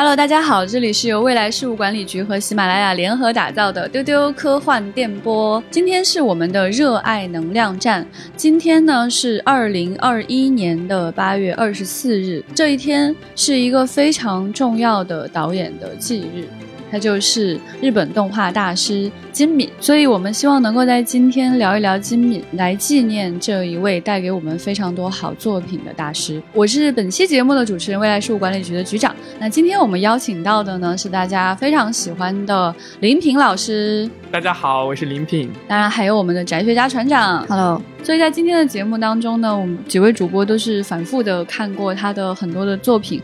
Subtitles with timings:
[0.00, 5.60] Hello，大家好，这里是由未来事务管理局和喜马拉雅联合打造的丢丢科幻电波。
[5.72, 8.06] 今天是我们的热爱能量站。
[8.36, 16.46] 今天呢是二零二一年的八月二十四日，这一天是一个非常重要的导演的忌日。
[16.90, 26.42] 他就是日本动画大师金敏，所以我们希望能够在今天聊一聊金敏，来纪念这一位带给我们非常多好作品的大师。
[26.52, 29.14] 我是本期节目的主持人，未来事务管理局的局长。
[29.38, 34.08] 那今天我们邀请到的呢是大家非常喜欢的林平老师。
[34.30, 35.50] 大家好，我是林平。
[35.66, 37.46] 当然还有我们的宅学家船长。
[37.46, 37.80] Hello。
[38.02, 43.20] 所以在今天的节目当中呢，我们几位主播都是反复的看过他的很多的作品。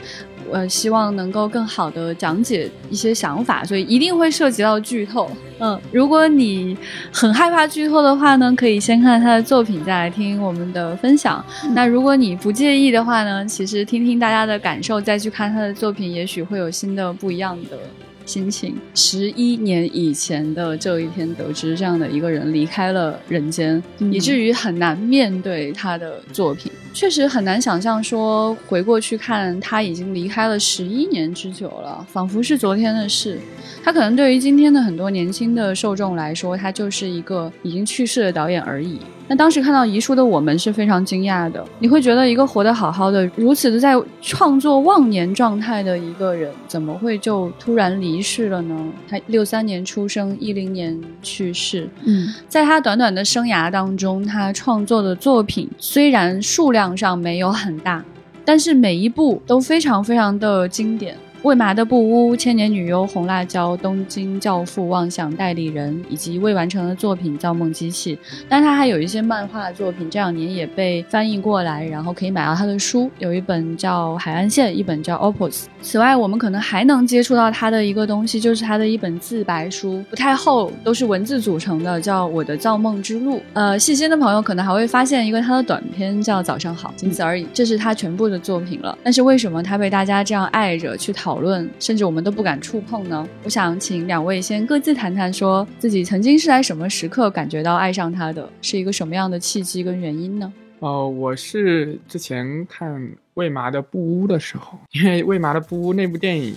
[0.52, 5.30] 呃，希望能够更好的讲解一些想法，所以一定会涉及到剧透。
[5.60, 6.76] 嗯，如果你
[7.12, 11.44] 很害怕剧透的话呢，可以先看他的作品，再来听我们的分享。
[11.72, 17.78] 那如果你不介意的话呢，其实听听大家的感受，再去看他的作品，也许会有新的不一样的。
[18.24, 18.76] 心情。
[18.94, 26.70] 十一年以前的这一天，得知这样的一个人离开了人间，以至于很难面对他的作品。
[26.92, 33.38] 确实很难想象，说回过去看，他已经离开了十一年之久了，仿佛是昨天的事。
[33.82, 38.98] 他可能对于今天的很多年轻的受众来说，他就是一个已经去世的导演而已。
[39.26, 41.64] 那当时看到遗书的我们是非常惊讶的。
[41.78, 48.76] 你会觉得一个活得好好的、如此的在创作忘年状态的一个人，怎么会就突然离世了呢？
[49.08, 51.88] 他六三年出生，一零年去世。
[52.04, 58.04] 嗯，在他短短的生涯当中，他创作的作品虽然数量上没有很大，
[58.44, 61.16] 但是每一部都非常非常的经典。
[61.44, 68.16] 未麻的布屋、千年女优、红辣椒、东京教父、妄想代理人，以及未完成的作品《造梦机器》，
[68.48, 75.50] 但他还有一些漫画作品，这两年也被翻译过来，然后可以买到他的书，有一本叫《海岸线》，一本叫《Opus》。
[75.82, 83.36] 此外，我们可能还能接触到他的一个东西，就是他的一本自白书，不太厚，都是文字组成的，叫《我的造梦之路》。
[83.52, 88.96] 呃，细心的朋友可能还会发现一个他的短片，叫《早上好》，仅此而已，这是他全部的作品了。
[89.02, 91.33] 但是为什么他被大家这样爱着去讨？
[91.34, 93.28] 讨论，甚至我们都不敢触碰呢。
[93.42, 100.52] 我想请两位先各自谈谈，说自己曾经是在什么时刻感觉到爱上他的，是一个什么样的契机跟原因呢？
[100.78, 106.54] 哦，我是之前看魏麻的《布屋》的时候，因为魏麻的《布屋》那部电影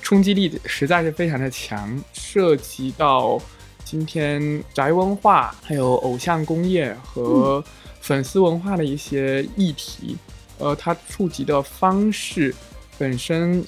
[0.00, 3.38] 冲击力实在是非常的强，涉及到
[3.84, 7.62] 今天宅文化、还有偶像工业和
[8.00, 10.16] 粉丝文化的一些议题，
[10.58, 12.54] 呃，它触及的方式
[12.96, 13.62] 本身。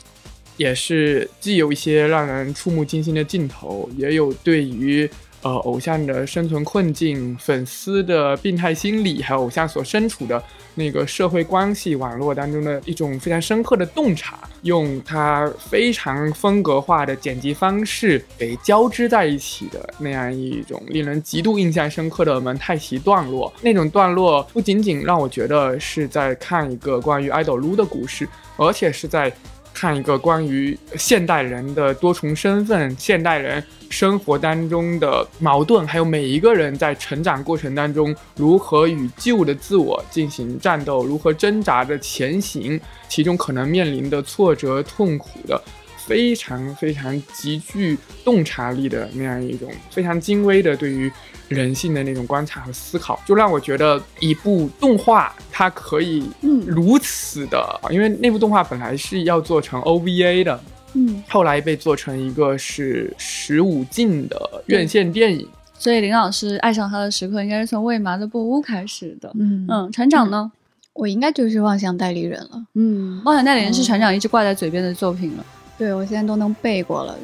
[0.56, 5.08] 也是既有一些让人触目惊心的镜头，也有对于
[5.42, 10.42] 呃偶像的生存困境、粉丝的病态心理，还有偶像所身处的
[10.74, 23.52] 那个社会关系网络当中的一种非常深刻的洞察，用他非常风格化的剪辑方式给交织在一起的那样一种令人极度印象深刻的蒙太奇段落。
[23.60, 29.30] 那种段落不仅仅让我觉得是在看一个关于爱豆撸的故事，而且是在。
[29.76, 45.62] 看一个关于现代人的多重身份、现代人生活当中的矛盾，还有每一个人在成长过程当中如何与旧的自我进行战斗，如何挣扎着前行，其中可能面临的挫折、痛苦的。
[46.06, 51.10] 非常非常极具洞察力的那样一种非常精微的对于
[51.48, 56.28] 人性的那种观察和思考，就让我觉得一部动画它可以
[56.66, 60.60] 如此的，因为那部动画本来是要做成 OVA 的，
[60.94, 65.48] 嗯，后来被做成一个是十五禁的院线电影。
[65.78, 69.30] 所以林老师爱上他的时刻应该是从《未麻的布屋》开始的。
[69.38, 70.50] 嗯嗯，船长呢？
[70.94, 72.64] 我应该就是《妄想代理人》了。
[72.72, 75.44] 嗯，《妄想代理人》是船长一直挂在嘴边的作品了。
[75.78, 77.18] 对，我现在都能背过了，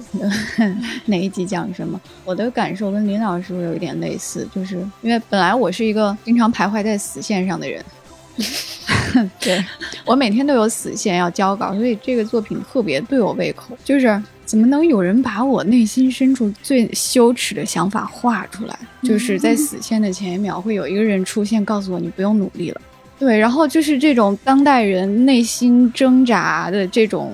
[1.07, 1.99] 哪一集讲什么？
[2.23, 7.83] 我的感受跟林老师有一点类似，就是因为本来我是一个经常徘徊在死线上的人，
[9.41, 9.65] 对
[10.05, 13.75] 我每天都有死线要交稿，所以这个作品特别对我胃口。
[13.83, 18.79] 就是怎么能有人把我内心深处最羞耻的想法画出来？
[19.03, 22.81] 就是在死线的前一秒，会有一个人出现，告诉我你不用努力了。
[23.19, 27.33] 对，然后就是这种当代人内心挣扎的这种。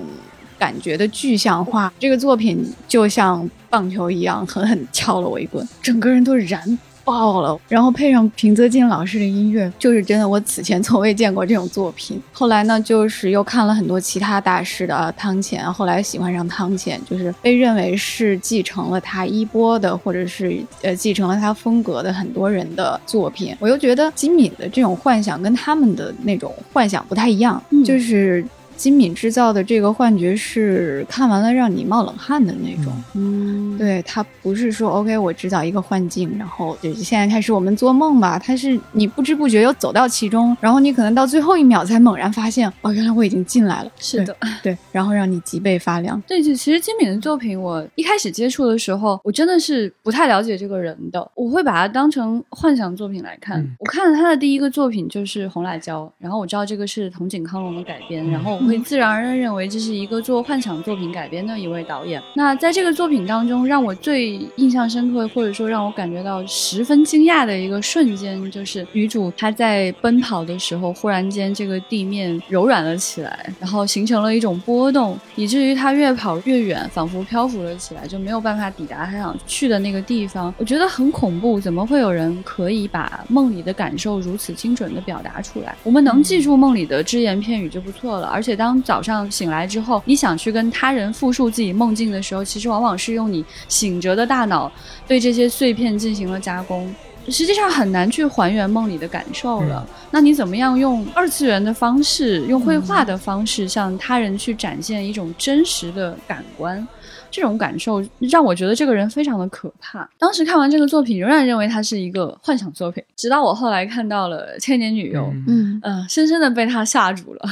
[0.58, 7.58] 感觉的具象化，这个作品就像棒球一样，狠狠敲了我一棍，整个人都燃爆了。
[7.68, 12.20] 然后配上平泽静老师的音乐，就是真的，我此前从未见过这种作品。
[12.32, 23.56] 后来呢，就是又看了很多其他大师的汤浅，后来喜欢上汤浅，就是被认为是继承了他衣钵的，或者是呃继承了他风格的很多人的作品。
[23.58, 28.44] 我又觉得金敏的这种幻想跟他们的那种幻想不太一样，就是。
[28.78, 32.92] 金敏制造的这个幻觉是看完了让你冒冷汗的那种。
[33.14, 38.38] 嗯，对，它不是说 OK，我制造一个幻境，然后就现在开始我们做梦吧。
[38.38, 43.90] 它是你不知不觉又走到其中，然后你可能到最后一秒才猛然发现，哦，原来我已经进来了。
[43.98, 46.18] 是的，对，然后让你脊背发凉。
[46.26, 53.60] 对，其实金敏的作品，我一开始接触的时候，我真的是不太了解这个人的，我会把它当成幻想作品来看。
[53.60, 62.22] 嗯我看了他的第一个作品就是《红辣椒》，然后我知道这个是藤井康隆的改编，然后我会自然而然认为这是一个做幻想作品改编的一位导演。
[62.34, 80.52] 那在这个作品当中，让我最印象深刻，或者说让我感觉到十分惊讶的一个瞬间，就是女主她在奔跑的时候，忽然间这个地面柔软了起来，然后形成了一种波动，以至于她越跑越远，仿佛漂浮了起来，就没有办法抵达她想去的那个地方。
[80.58, 85.74] 我觉得很恐怖，怎么会有人可以把梦里的感受如此精准地表达出来？
[85.84, 94.70] 我们能记住梦里的只言片语就不错了，而且当早上醒来之后，你想去跟他人复述自己梦境的时候，其实往往是用你醒着的大脑
[95.06, 96.94] 对这些碎片进行了加工。
[97.30, 99.86] 实际上很难去还原梦里的感受了。
[100.10, 106.88] 那你怎么样用二次元的方式，用绘画的方式，向他人去展现一种真实的感官？
[107.30, 110.08] 这种感受让我觉得这个人非常的可怕。
[110.18, 117.50] 当时看完这个作品，仍然认为它是一个幻想作品，直到我后来看到了《千年女优》，嗯嗯嗯、深深的被他吓住了。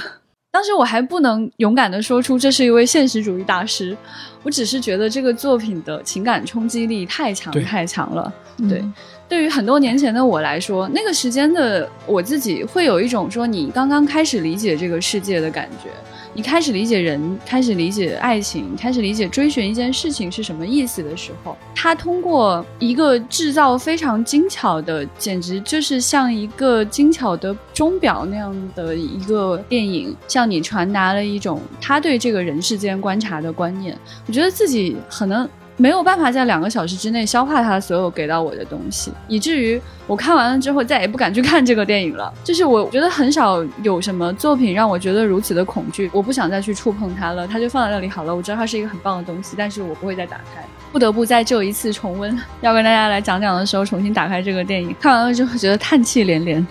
[0.57, 3.95] 当时我还不能勇敢的说出这是一位现实主义大师，
[4.43, 8.33] 我只是觉得这个作品的情感冲击力太强太强了。
[8.57, 8.83] 嗯对
[9.29, 15.91] 对于很多年前的我来说，那个时间的我自己会有一种说你刚刚开始理解这个世界的感觉。
[16.37, 33.97] 你开始理解人，开始理解爱情，开始理解追寻一件事情是什么意思的时候，他通过一个制造非常精巧的，简直就是像一个精巧的钟表那样的一个电影，向你传达了一种他对这个人世间观察的观念。
[34.27, 42.33] 我觉得自己可能没有办法在两个小时之内消化他所有给到我的东西，以至于我看完了之后再也不敢去看这个电影了。
[42.43, 48.35] 就是我觉得很少有什么作品让我觉得如此的恐惧，我不想再去触碰它了，它就放在那里好了。
[48.35, 50.65] 我知道它是一个很棒的东西，但是我不会再打开。
[50.97, 56.67] 不得不再这一次重温，要跟大家来讲讲的时候，重新打开这个电影，看完了之后觉得叹气连连。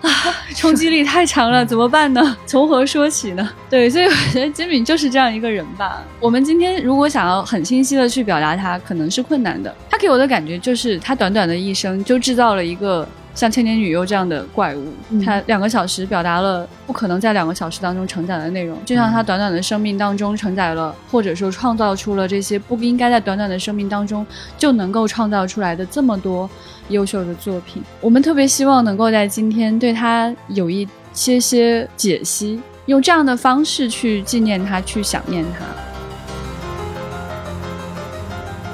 [0.00, 0.10] 啊，
[0.56, 2.20] 冲击力太强了，怎么办呢？
[2.44, 3.48] 从何说起呢？
[3.70, 6.02] 对，所以我觉得金敏就是这样一个人吧。
[6.18, 9.72] 我们今天如果想要很清晰的去表达他，可能是困难的。
[9.88, 14.92] 他给我的感觉就是，他短短的一生就制造了一个像千年女优这样的怪物。
[15.10, 24.26] 嗯他两个小时表达了不可能在两个小时当中承载的内容，就像他短短的生命当中承载了，或者说创造出了这些不应该在短短的生命当中
[24.58, 26.48] 就能够创造出来的这么多
[26.88, 27.82] 优秀的作品。
[28.00, 35.91] 我们特别希望能够在今天对他有一些些解析，用这样的方式去纪念他，去想念他。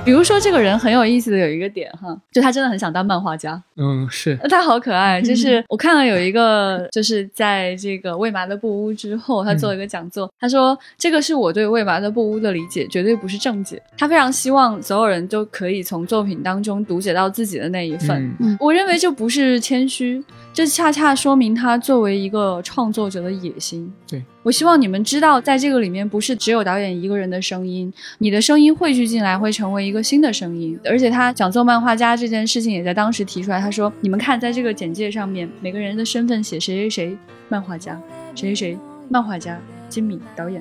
[0.09, 5.21] 比如说，这个人很有意思的有一个点哈，就他真的很想当漫画家，嗯，是，他好可爱。
[5.21, 13.83] 就是 我看了有一个，就是在这个未麻的布屋之后，他做了一个讲座，他说这个是我对未麻的布屋的理解，绝对不是正解。
[13.99, 18.35] 他非常希望所有人都可以从作品当中读解到自己的那一份。
[18.41, 20.25] 嗯我认为这不是谦虚，
[20.59, 23.95] 这恰恰说明他作为一个创作者的野心。
[24.09, 30.77] 对我希望你们知道，在这个里面不是只有导演一个人的声音，你的声音汇聚进来会成为一个新的声音。
[30.85, 37.97] 而且他讲做漫画家这件事情也在当时提出来，他说：“你们看，在这个简介上面，每个人的身份写谁谁谁漫画家，
[38.35, 39.57] 谁谁谁漫画家，
[39.89, 40.61] 金敏导演。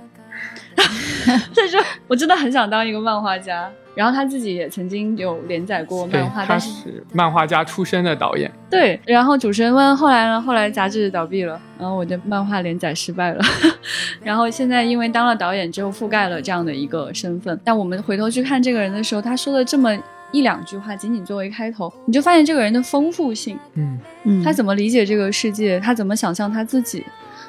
[1.26, 10.40] ”他说：“我真的很想当一个漫画家。”然后他自己也曾经有连载过漫画，，他但是是漫画家出身的导演，对，然后主持人问后来呢？
[10.40, 13.44] 后来杂志倒闭了，然后我的漫画连载失败了，
[14.22, 17.60] 然后现在因为当了导演之后覆盖了这样的一个身份。
[17.64, 19.98] 但我们回头去看这个人的时候，他说的这么
[20.32, 27.04] 一两句话，仅仅作为开头，你就发现这个人的丰富性，嗯嗯，他怎么理解这个世界，他怎么想象他自己。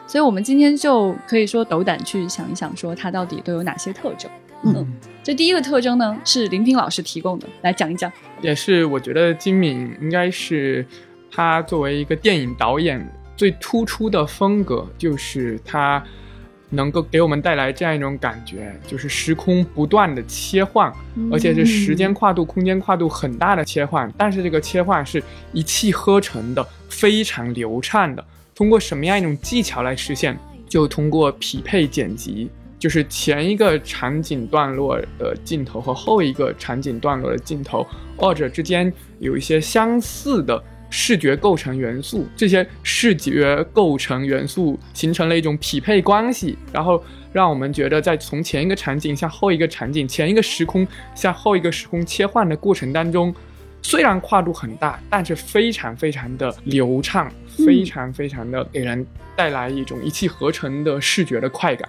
[0.07, 4.31] 所以，我们今天就可以说斗胆去想一想，说他到底都有哪些特征。
[4.65, 4.87] 嗯
[5.23, 8.11] 这第一个特征呢，是林平老师提供的，来讲一讲。
[8.41, 10.87] 也是我觉得金敏应该是
[11.31, 13.07] 他作为一个电影导演
[13.37, 16.03] 最突出的风格，就是他
[16.71, 20.91] 能够给我们带来这样一种感觉，就是时空不断的切换，
[21.31, 25.23] 而且是时间跨度、空间跨度很大的切换，但是这个切换是
[25.53, 28.25] 一气呵成的，非常流畅的。
[28.55, 30.39] 通过什么样一种技巧来实现？
[30.69, 53.35] 就通过匹配剪辑，就是前一个场景段落的镜头和后一个场景段落的镜头，二者之间有一些相似的视觉构成元素，这些视觉构成元素形成了一种匹配关系，然后让我们觉得在从前一个场景向后一个场景、前一个时空向后一个时空切换的过程当中，
[53.83, 57.31] 虽然跨度很大，但是非常非常的流畅，
[57.67, 59.05] 非常非常的给人
[59.37, 61.89] 带来一种一气呵成的视觉的快感。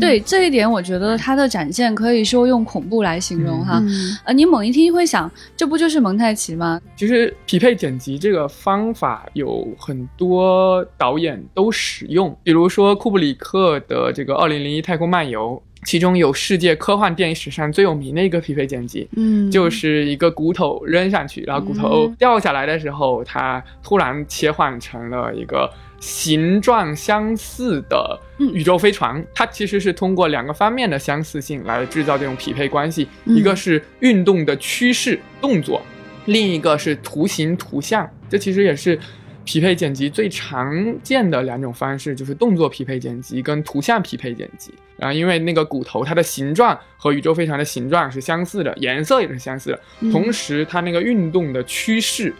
[0.00, 3.78] 对这一点，我觉得它的展现可以说用恐怖来形容哈。
[3.82, 6.80] 嗯呃，你猛一听会想，这不就是蒙太奇吗？
[6.96, 29.24] 其实匹配剪辑这个方法有很多导演都使用，比如说库布里克的这个《二零零一太空漫游》，其中有世界科幻电影史上最有名的一个匹配剪辑，嗯，就是一个骨头扔上去，然后骨头掉下来的时候，它突然切换成了一个形状相似的宇宙飞船。
[29.34, 35.82] 它其实是通过两个方面的相似性来制造这种匹配关系，嗯一个是运动的趋势动作，
[36.24, 38.08] 另一个是图形图像。
[38.28, 38.98] 这其实也是。
[39.44, 40.72] 匹配剪辑最常
[41.02, 44.72] 见的两种方式就是动作匹配剪辑跟图像匹配剪辑。
[44.96, 52.32] 然后因为那个骨头它的形状和宇宙飞船的形状是相似的，颜色也是相似的，嗯同时它那个运动的趋势、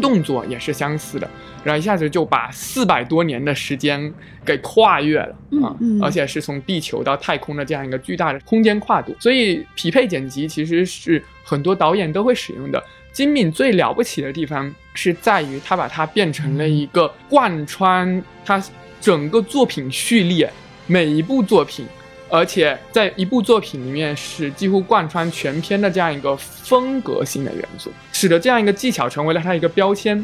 [0.00, 1.28] 动作也是相似的，
[1.64, 4.12] 然后一下子就把四百多年的时间
[4.44, 12.82] 给跨越了啊、嗯而且是从地球到太空的这样一个巨大的空间跨度，所以匹配剪辑其实是很多导演都会使用的。
[13.16, 18.62] 金敏最了不起的地方是在于他把它变成了一个贯穿他
[19.00, 20.52] 整个作品序列
[20.86, 21.86] 每一部作品，
[22.28, 30.22] 而且在一部作品里面是几乎贯穿全篇的这样一个风格性的元素，使得这样一个技巧成为了它一个标签。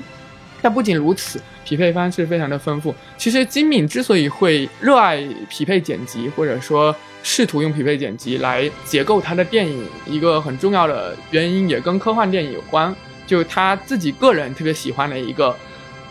[0.63, 2.95] 但不仅如此，匹配方式非常的丰富。
[3.19, 12.95] 其实金敏之所以会热爱匹配剪辑，或者说试图用匹配剪辑来结构他的电影，一个很重要的原因也跟科幻电影有关，
[13.27, 15.55] 就他自己个人特别喜欢的一个。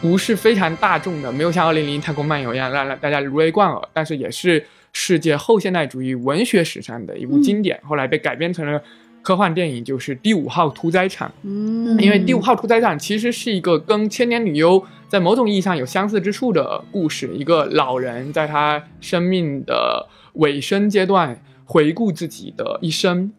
[0.01, 8.81] 不是非常大众的，没有像《二零零一太空漫游》一样让让大家如雷贯耳，但是也是世界后现代主义文学史上的一部经典，后来被改编成了
[9.21, 11.29] 科幻电影，就是《第五号屠宰场》。
[11.43, 17.29] 嗯因为《第五号屠宰场》其实是一个跟《千年女优》在某种意义上有相似之处的故事。
[17.33, 23.31] 一个老人在他生命的尾声阶段回顾自己的一生，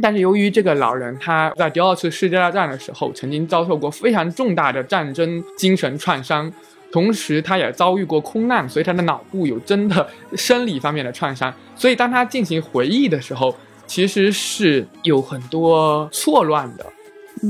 [0.00, 6.52] 但是由于这个老人他在第二次世界大战的时候曾经遭受过非常重大的战争精神创伤。
[6.92, 11.52] 同时，他也遭遇过空难，所以他的脑部有真的生理方面的创伤。
[11.74, 13.54] 所以，当他进行回忆的时候，
[13.86, 16.86] 其实是有很多错乱的、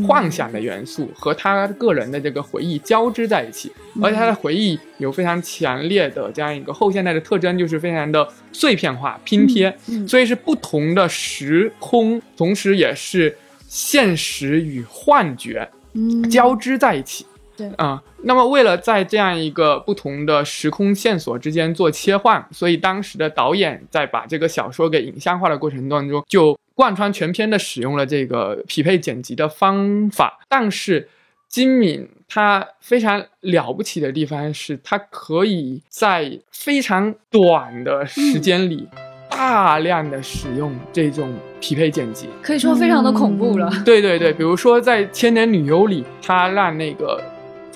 [0.06, 10.06] 幻想的元素和他个人的这个回忆交织在一起，而且他的回忆有非常强烈的这样一个后现代的特征，就是非常的碎片化、拼贴，嗯。
[10.06, 13.36] 所以是不同的时空，同时也是
[13.68, 16.28] 现实与幻觉嗯。
[16.28, 17.24] 交织在一起。
[17.56, 30.38] 对啊、那么为了在这样一个不同的时空线索之间做切换，所以当时的导演在把这个小说给影像化的过程当中，就贯穿全篇的使用了这个匹配剪辑的方法。
[30.48, 31.08] 但是
[31.48, 38.86] 金敏他非常了不起的地方是，他可以在非常短的时间里。
[39.28, 43.68] 大量的使用这种匹配剪辑，可以说非常的恐怖了。
[43.84, 47.22] 对对对，比如说在《千年女优》里，他让那个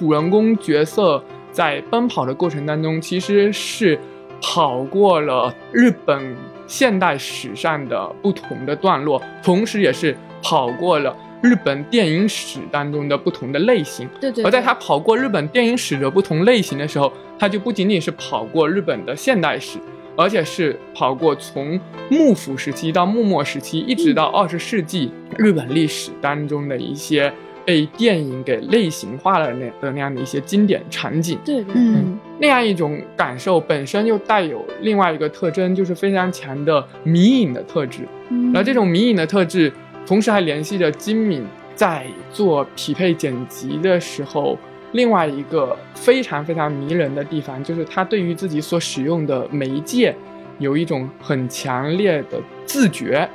[0.00, 4.00] 主人公角色在奔跑的过程当中，其实是
[4.40, 6.35] 跑过了日本
[6.66, 14.09] 现代史上的不同的段落，同时也是跑过了日本电影史当中的不同的类型。
[14.19, 19.78] 对对而在他跑过日本电影史的不同类型的时候，他就不仅仅是跑过日本的现代史，
[20.16, 21.78] 而且是跑过从
[22.09, 27.30] 幕府时期到幕末时期，一直到二十世纪日本历史当中的一些
[27.71, 31.39] 被电影给类型化了那的那样的一些经典场景。
[31.45, 38.00] 对对，嗯那样一种感受本身又带有另外一个特征，就是非常强的迷影的特质。
[38.31, 39.73] 嗯而这种迷影的特质，
[40.05, 41.47] 同时还联系着金敏
[41.77, 44.59] 在做匹配剪辑的时候，
[44.91, 50.12] 另外一个非常非常迷人的地方，就是他对于自己所使用的媒介
[50.59, 53.29] 有一种很强烈的自觉，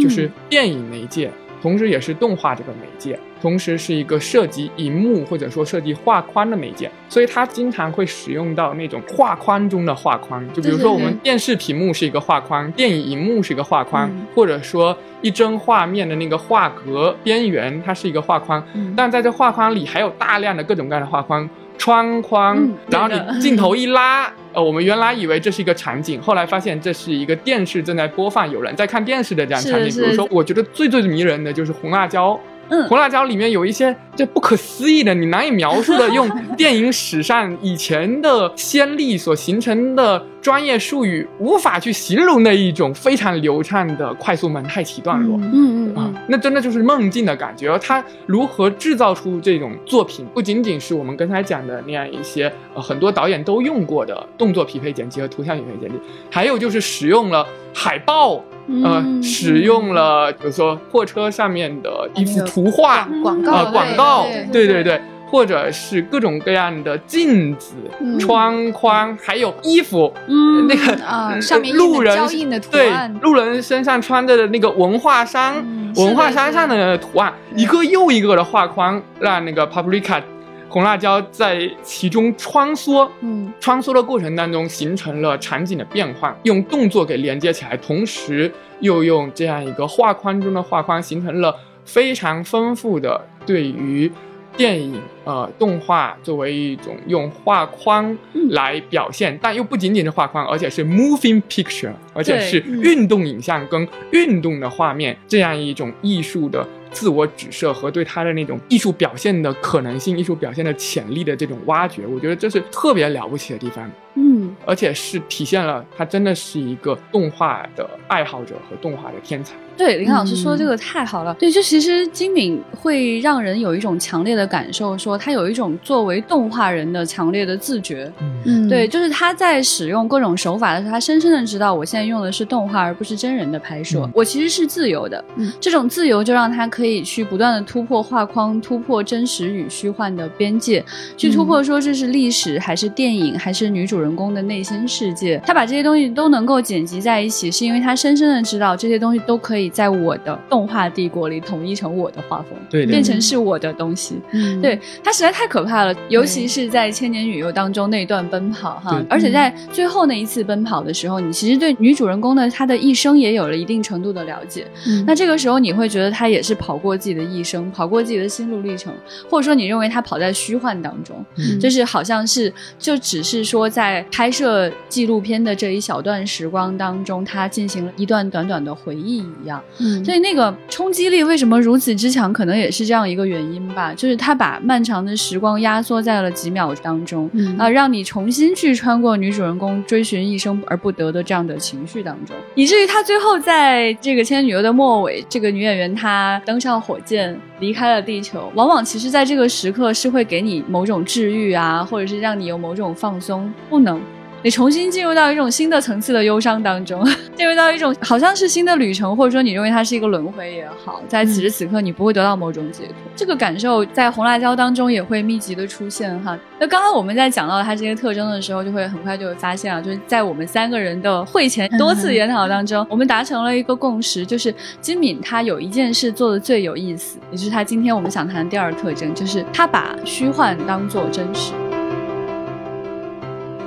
[0.00, 14.26] 就是电影媒介，同时也是动画这个媒介，同时是一个涉及荧幕或者说涉及画框的媒介，所以它经常会使用到那种画框中的画框，就比如说我们电视屏幕是一个画框，电影荧幕是一个画框，嗯。
[14.34, 18.94] 或者说一帧画面的那个画格边缘，它是一个画框，嗯。
[18.96, 21.48] 但在这画框里还有大量的各种各样的画框。
[21.78, 29.90] 窗框，嗯然后你镜头一拉，呃，我们原来以为这是一个场景，后来发现这是一个电视正在播放，有人在看电视的这样场景。
[29.90, 45.36] 是比如说，我觉得最最迷人的就是红辣椒嗯红辣椒里面有一些这不可思议的、你难以描述的，用 电影史上以前的先例所形成的专业术语无法去形容的一种非常流畅的快速蒙太奇段落。
[45.38, 47.70] 嗯啊嗯啊嗯，，那真的就是梦境的感觉。
[47.70, 55.98] 而他如何制造出这种作品，不仅仅是我们刚才讲的那样一些呃很多导演都用过的动作匹配剪辑和图像匹配剪辑，
[56.30, 58.42] 还有就是使用了海报，
[58.82, 68.18] 呃，嗯使用了比如说货车上面的一幅图画，广告呃、广告，对对对对，或者是各种各样的镜子、嗯。
[68.18, 80.20] 窗框，还有衣服，嗯那个啊，上面的路人胶印的图对，路人身上穿着的那个文化衫，嗯文化衫上的图案，一个又一个的画框，让那个 Paprika
[80.68, 83.08] 红辣椒在其中穿梭。
[83.20, 91.54] 嗯穿梭的过程当中，形成了场景的变换，用动作给连接起来，同时又用这样一个画框中的画框，形成了
[91.84, 94.10] 非常丰富的对于
[94.56, 98.16] 电影呃动画作为一种用画框
[98.50, 113.90] 来表现，但又不仅仅是画框，而且是 moving picture，而且是嗯运动影像跟运动的画面这样一种艺术的自我指涉和对他的那种艺术表现的可能性、艺术表现的潜力的这种挖掘，我觉得这是特别了不起的地方。
[114.16, 119.54] 嗯而且是体现了他真的是一个动画的爱好者和动画的天才。
[119.76, 121.34] 对，林老师说嗯这个太好了。
[121.34, 128.10] 对，就其实金敏会让人有一种强烈的感受，说他有一种作为动画人的强烈的自觉。
[128.44, 135.22] 嗯，对，就是他在使用各种手法的时候，他深深的知道我现在用的是动画而不是真人的拍摄，嗯我其实是自由的。
[135.36, 140.82] 嗯这种自由就让他可以去不断的突破画框，突破真实与虚幻的边界，
[141.18, 145.40] 去突破说这是历史还是电影还是女主人公的内心世界。
[145.44, 154.16] 他把这些东西都能够剪辑在一起，是因为他深深的知道这些东西都可以在我的动画帝国里统一成我的画风，对变成是我的东西。
[154.32, 164.66] 嗯对他实在太可怕了，尤其是在《千年女优》当中那一段奔跑哈，而且在最后那一次奔跑的时候，你其实对女主人公的她的一生也有了一定程度的了解。
[164.86, 168.92] 嗯那这个时候你会觉得她也是跑过自己的一生，跑过自己的心路历程，
[169.30, 179.62] 或者说你认为她跑在虚幻当中，嗯就是好像是就只是说在拍摄纪录片的这一小段时光当中，他进行了一段短短的回忆一样。
[179.78, 180.04] 嗯。
[180.04, 187.56] 所以那个冲击力为什么如此之强，可能也是这样一个原因吧，就是他把漫长的时光压缩在了几秒当中，嗯。
[187.58, 204.00] 啊，让你重新去穿过女主人公追寻一生而不得的这样的情绪当中，以至于他最后在这个《千与女优》的末尾，这个女演员她登上火箭离开了地球，往往其实在这个时刻是会给你某种治愈啊，或者是让你有某种放松，不能。
[204.42, 216.38] 你重新进入到一种新的层次的忧伤当中， 进入到一种好像是新的旅程，或者说你认为它是一个轮回也好，在此时此刻你不会得到某种解脱，这个感受在红辣椒当中也会密集的出现哈。
[216.60, 231.52] 那刚刚我们在讲到它这些特征的时候，就会很快就会发现啊，就是在我们三个人的会前多次研讨当中，我们达成了一个共识，就是金敏他有一件事做的最有意思，也就是他今天我们想谈的第二个特征，就是他把虚幻当做真实。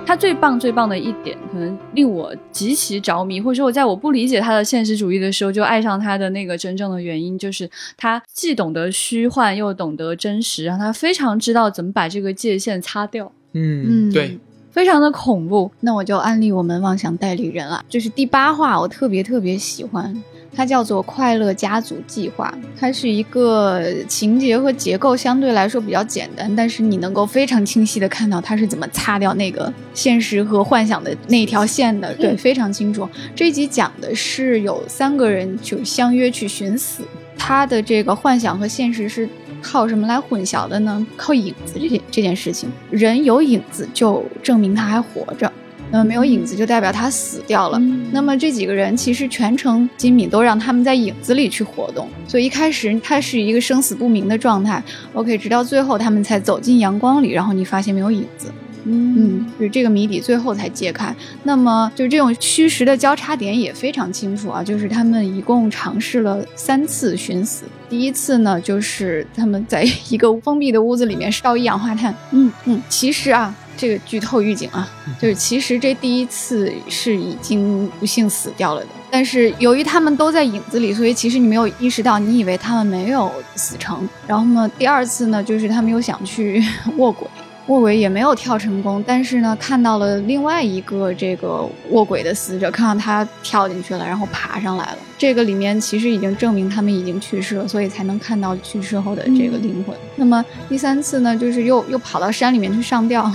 [0.10, 14.39] 他最棒最棒的一点，可能令我极其着迷，或者说我在我不理解他的现实主义的时候，就爱上他的那个真正的原因，就是他既懂得虚幻，又懂得真实，然后他非常知道怎么把这个界限擦掉，嗯，对，
[14.72, 15.69] 非常的恐怖。
[15.82, 20.12] 那我就安利我们妄想代理人了，就是第八话，我特别特别喜欢，
[20.55, 33.07] 它叫做《快乐家族计划》，它是一个情节和结构相对来说比较简单，但是你能够非常清晰的看到它是怎么擦掉那个现实和幻想的那条线的，对，非常清楚。
[33.35, 37.03] 这一集讲的是有三个人就相约去寻死，
[37.38, 39.29] 他的这个幻想和现实是
[39.62, 41.05] 靠什么来混淆的呢？
[41.15, 45.51] 靠影子这件这件事情，人有影子就证明他还活着。
[45.91, 47.78] 那么没有影子就代表他死掉了。
[47.80, 54.84] 嗯那么这几个人其实全程金敏都让他们在影子里去活动，所以一开始他是一个生死不明的状态。
[55.13, 58.52] OK，直到最后他们才走进阳光里，然后你发现没有影子。
[58.86, 61.13] 嗯，就是这个谜底最后才揭开。
[61.43, 67.65] 那么就是这种虚实的交叉点也非常清楚啊，就是他们一共尝试了三次寻死。
[67.89, 72.15] 第一次呢，就是他们在一个封闭的屋子里面烧一氧化碳。
[72.32, 74.85] 嗯嗯，其实啊，这个剧透预警啊，
[75.17, 84.07] 就是其实这第一次是已经不幸死掉了的，但是由于他们都在影子里，所以其实你没有意识到，你以为他们没有死成。
[84.27, 86.61] 然后呢，第二次呢，就是他们又想去
[86.97, 87.25] 卧轨。
[87.67, 94.97] 卧轨也没有跳成功，但是呢，看到了另外一个这个卧轨的死者，看到他跳进去了，然后爬上来了。
[95.19, 99.93] 这个里面其实已经证明他们已经去世了，所以才能看到去世后的这个灵魂。
[100.15, 103.29] 那么第三次呢，就是又又跑到山里面去上吊，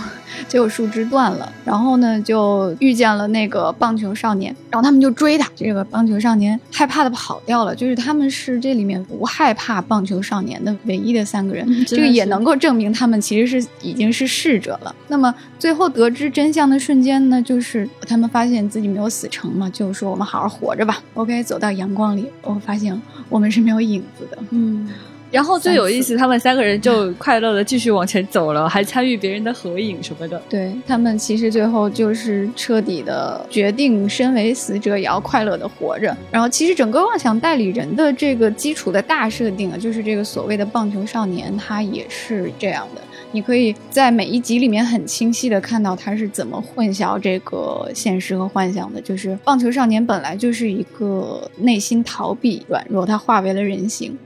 [0.48, 5.46] 结果树枝断了，然后呢就遇见了那个棒球少年，然后他们就追他。
[5.54, 14.94] 这个棒球少年害怕的跑掉了，就是他们是这里面不害怕棒球少年的唯一的三个人，这个也能够证明他们其实是已经是逝者了。
[15.08, 21.02] 那么最后得知真相的瞬间呢，就是他们发现自己没有死成嘛，就是说我们好好活着吧。
[21.12, 24.38] OK，走到阳光里，我发现我们是没有影子的。
[24.50, 24.88] 嗯。
[25.30, 30.40] 然后最有意思，他们三个人就快乐的继续往前走了， 还参与别人的合影什么的。
[30.48, 36.16] 对他们其实最后就是彻底的决定，身为死者也要快乐的活着。
[36.30, 43.02] 然后其实整个妄想代理人的这个基础的大设定啊，就是这个所谓的棒球少年，他也是这样的。
[43.34, 49.00] 你可以在每一集里面很清晰的看到他是怎么混淆这个现实和幻想的。
[49.00, 54.16] 就是棒球少年本来就是一个内心逃避、软弱，他化为了人形。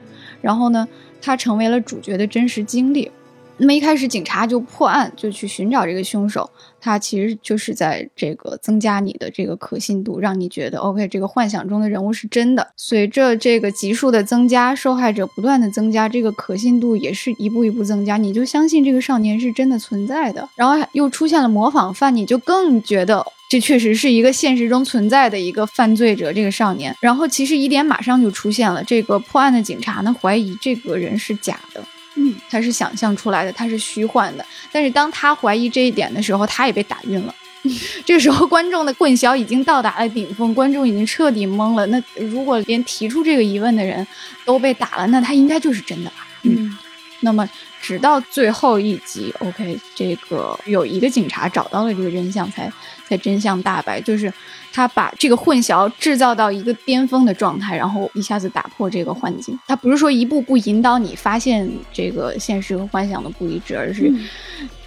[0.42, 0.86] 然后呢，
[1.22, 3.10] 他成为了主角的真实经历。
[3.58, 6.48] 那么一开始警察就破案，就去寻找这个凶手。
[6.80, 12.68] 他其实就是在这个增加你的这个可信度，让你觉得 OK，这个幻想中的人物是真的。
[12.76, 20.48] 随着这个级数的增加，受害者不断的增加，这个可信度也是一步一步增加，你就相信这个少年是真的存在的。
[20.54, 23.24] 然后又出现了模仿犯，你就更觉得。
[23.50, 26.94] 这确实是一个现实中存在的一个犯罪者，这个少年。
[27.00, 31.82] 然后其实疑点马上就出现了，这个破案的警察呢怀疑这个人是假的，
[32.18, 34.44] 嗯，他是想象出来的，他是虚幻的。
[34.72, 37.34] 但是当他怀疑这一点的时候，他也被打晕了。
[38.04, 41.86] 这个时候观众的混淆已经到达了顶峰，观众已经彻底懵了。
[41.86, 44.06] 那如果连提出这个疑问的人
[44.44, 46.26] 都被打了，那他应该就是真的吧？
[46.42, 46.76] 嗯。
[47.20, 47.48] 那么
[47.82, 52.64] 直到最后一集，OK，这个有一个警察找到了这个真相，才。
[52.66, 52.72] 才
[53.16, 54.32] 真相大白，就是
[54.72, 59.58] 他把这个混淆制造到一个巅峰的状态，然后一下子打破这个幻境。
[59.66, 64.12] 他不是说一步步引导你发现这个现实和幻想的不一致，而是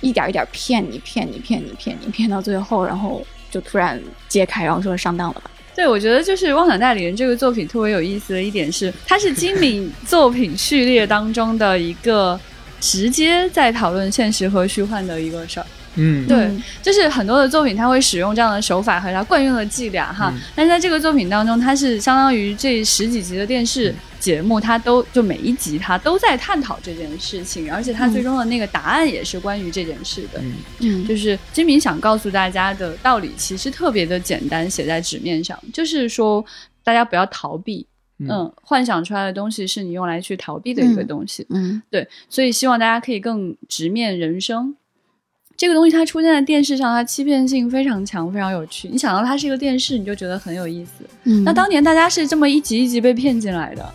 [0.01, 5.49] 一点一点骗你、骗你、骗你、骗你，骗到最后，然后就突然揭开，然后说上当了吧？
[5.73, 12.37] 对，我觉得就是《妄想代理人》这个作品特别有意思的一点是，它是精敏 作品序列当中的一个
[12.81, 15.65] 直接在讨论现实和虚幻的一个事儿。
[15.95, 16.49] 嗯，对，
[16.81, 20.33] 就是很多的作品，他会使用这样的手法和他惯用的伎俩哈。
[20.55, 30.41] 但是在这个作品当中，它是相当于这十几集的电视节目，它都就每一集它都在探讨这件事情，而且它最终的那个答案也是关于这件事的。
[30.79, 36.43] 嗯，就是金明想告诉大家的道理，其实特别的简单，写在纸面上，就是说
[36.83, 37.85] 大家不要逃避，
[38.19, 41.45] 嗯，幻想出来的东西是你用来去逃避的一个东西。
[41.49, 44.73] 嗯，对，所以希望大家可以更直面人生。
[45.61, 48.89] 这个东西它出现在电视上，它欺骗性非常强，非常有趣。
[48.91, 51.05] 你想到它是一个电视，你就觉得很有意思。
[51.25, 53.87] 嗯，那当年大家是这么一集一集被骗进来的，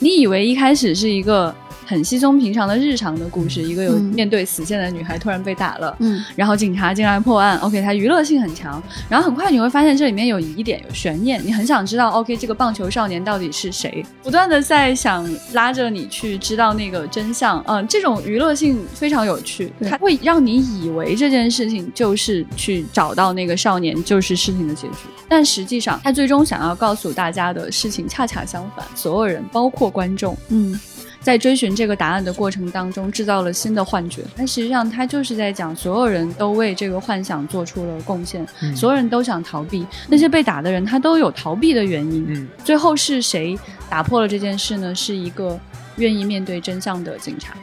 [0.00, 1.54] 你以为一开始是一个。
[1.86, 30.78] 很稀松平常的日常的故事，一个有面对死线的女孩突然被打了，嗯，然后警察进来破案，OK，它娱乐性很强，然后很快你会发现这里面有疑点、有悬念，你很想知道，OK，这个棒球少年到底是谁，不断的在想拉着你去知道那个真相，嗯，这种娱乐性非常有趣，它会让你以为这件事情就是去找到那个少年，就是事情的结局，但实际上他最终想要告诉大家的事情恰恰相反，所有人，包括观众，嗯。
[31.24, 34.20] 在追寻这个答案的过程当中，制造了新的幻觉。
[34.36, 39.86] 但实际上，他就是在讲，所有人都为这个幻想做出了贡献，所有人都想逃避。
[40.06, 42.26] 那些被打的人，他都有逃避的原因。
[42.28, 43.58] 嗯，最后是谁
[43.88, 44.94] 打破了这件事呢？
[44.94, 45.58] 是一个
[45.96, 47.54] 愿意面对真相的警察。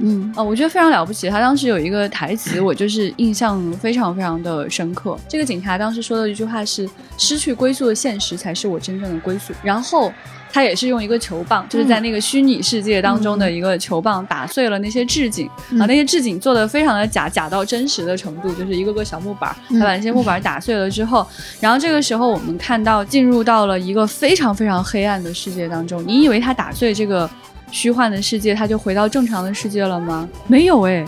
[0.00, 1.28] 嗯，啊，我觉得非常了不起。
[1.28, 5.18] 他当时有一个台词，我就是印象非常非常的深刻。
[5.28, 10.12] 这个警察当时说的一句话是：“失去归宿的现实才是我真正的归宿。”然后。
[10.50, 15.46] 他也是用一个球棒，就是在那个虚拟世界当中的一个球棒打碎了那些置景
[15.78, 21.24] 啊，那些置景做的非常的假，假到真实的程度，就是一个个小木板，他把那些木板打碎了之后，
[21.60, 26.02] 然后这个时候我们看到进入到了一个非常非常黑暗的世界当中。
[26.06, 27.28] 你以为他打碎这个
[27.70, 30.28] 虚幻的世界，他就回到正常的世界了吗？
[30.46, 31.04] 没有哎。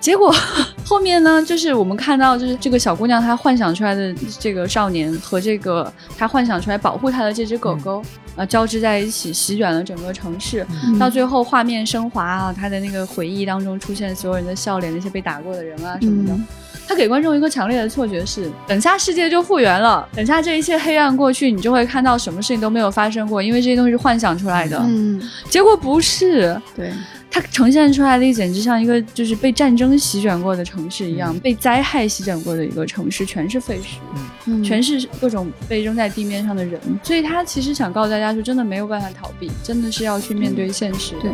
[0.00, 0.30] 结果
[0.84, 8.02] 后面呢，就是我们看到，就是这个小姑娘她幻想出来的这个少年和这个她幻想出来保护她的这只狗狗，
[8.36, 10.66] 呃，交织在一起，席卷了整个城市。
[11.00, 16.38] 到最后画面升华啊，她的那个回忆当中出现所有人的笑脸，那些被打过的人啊什么的，
[16.86, 24.78] 他给观众一个强烈的错觉是，等下世界就复原了，等下这一切黑暗过去，你就会看到什么事情都没有发生过，因为这些东西是幻想出来的。
[24.84, 26.92] 嗯，结果不是，对。
[27.30, 33.96] 它呈现出来的简直像一个就是被战争席卷过的城市一样，嗯被灾害席卷过的一个城市，全是废墟，
[34.46, 36.80] 嗯全是各种被扔在地面上的人。
[37.02, 41.22] 所以他其实想告诉大家说，真的没有办法逃避，真的是要去面对现实的。
[41.22, 41.32] 对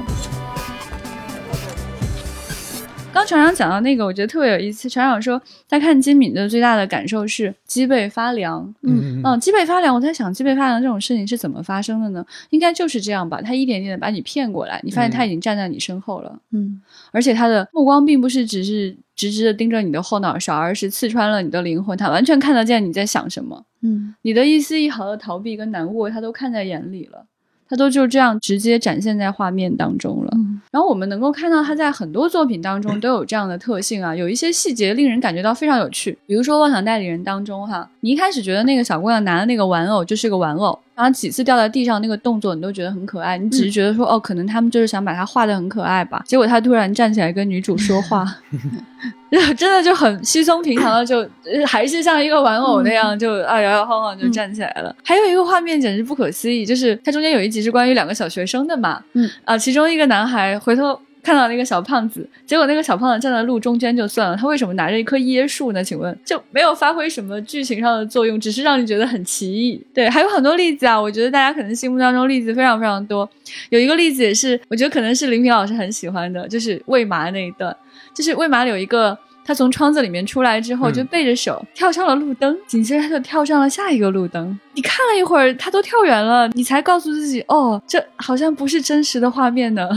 [3.13, 4.89] 刚船长讲到那个，我觉得特别有意思。
[4.89, 8.73] 船长说，他看金敏的最大的感受是脊背发凉。
[8.83, 12.25] 嗯嗯，脊背发凉，我在想，脊背发凉这种事情是怎么发生的呢？
[12.51, 27.27] 应该就是这样吧，他一点点的把你骗过来，你发现他已经站在你身后了，嗯而且他的目光并不是只是直直的盯着你的后脑勺，而是刺穿了你的灵魂，他完全看得见你在想什么，嗯你的一丝一毫的逃避跟难过，他都看在眼里了。
[27.69, 30.33] 他都就这样直接展现在画面当中了。
[30.35, 36.17] 嗯然后我们能够看到他在很多作品当中都有这样的特性啊，有一些细节令人感觉到非常有趣。
[36.27, 46.23] 比如说《妄想代理人》当中哈，你一开始觉得那个小姑娘拿的那个玩偶就是个玩偶，然后几次掉在地上那个动作你都觉得很可爱，你只是觉得说、哦，可能他们就是想把它画的很可爱吧。
[46.27, 48.27] 结果他突然站起来跟女主说话，
[49.57, 54.95] 真的就很稀松平常的就呃还是像一个玩偶那样就啊摇摇晃晃就站起来了。
[55.05, 61.01] 还有一个画面简直不可思议，就是它中间有一集是关于两个小学生的嘛，嗯啊，其中一个男孩回头。
[61.23, 65.85] 看到那个小胖子，结果那个小胖子站在路中间就算了，他为什么拿着一棵椰树呢？
[65.85, 69.79] 请问就没有发挥什么剧情上的作用，只是让你觉得很奇异。
[69.93, 73.29] 对，还有很多例子啊，我觉得大家可能心目当中例子非常非常多。
[73.69, 77.77] 有一个例子也是，我觉得可能是林平老师很喜欢的，就是喂马那一段，
[78.15, 79.19] 就是喂马里有一个。
[79.45, 84.59] 他从窗子里面出来之后，嗯就背着手跳上了路灯，紧接着他就跳上了下一个路灯。
[84.73, 89.89] 你看了一会儿，他都跳远了，你才告诉自己，哦，这好像不是真实的画面呢。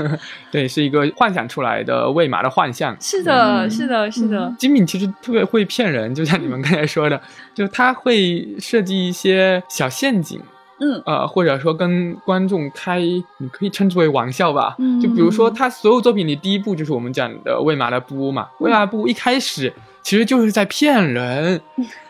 [0.52, 2.96] 对，是一个幻想出来的喂马的幻象。
[3.00, 4.54] 是的，嗯是的，是的。
[4.58, 7.20] 金敏其实特别会骗人，就像你们刚才说的，
[7.54, 10.40] 就他会设计一些小陷阱，
[10.80, 14.76] 嗯呃，或者说跟观众开，你可以称之为玩笑吧。
[14.78, 21.60] 嗯就比如说他所有作品里第一部就是我们讲的喂马的布屋嘛，喂马的布屋一开始其实就是在骗人。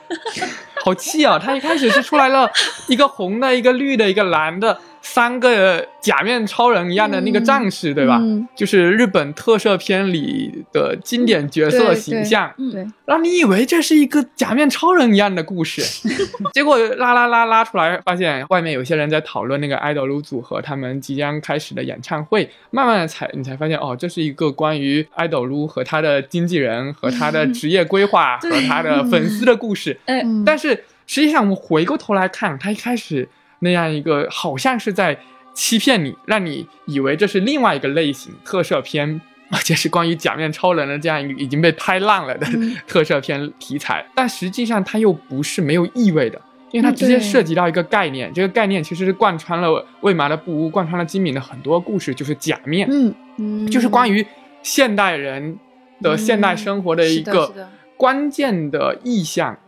[0.84, 1.38] 好气啊！
[1.38, 2.48] 他一开始是出来了
[2.86, 4.78] 一个红的、一个绿的、一个蓝的，
[5.10, 8.18] 三个假面超人一样的那个战士，对吧？
[8.20, 12.52] 嗯就是日本特摄片里的经典角色形象。
[12.58, 15.80] 嗯对，让你以为这是一个假面超人一样的故事，
[16.52, 29.98] 结果拉拉拉拉出来，发现外面有些人在讨论那个爱豆卢组合他们即将开始的演唱会，慢慢的才你才发现哦，这是一个关于爱豆卢和他的经纪人和他的职业规划和他的粉丝的故事。
[30.04, 33.26] 哎，嗯但是实际上我们回过头来看，他一开始
[33.60, 35.18] 那样一个好像是在
[35.54, 39.20] 欺骗你，让你以为这是另外一个类型特摄片。
[39.50, 42.76] 而且是关于假面超人的这样一个已经被拍烂了的嗯。
[42.86, 46.38] 特摄片题材，但实际上它又不是没有意味的，
[46.70, 53.70] 因为它嗯直接涉及到一个概念，这个概念其实是贯穿了魏麻的不屋，贯穿了金敏的很多故事，就是假面，嗯嗯。
[53.70, 54.26] 就是关于
[54.62, 55.58] 现代人
[56.02, 59.58] 的现代生活的一个关键的意象，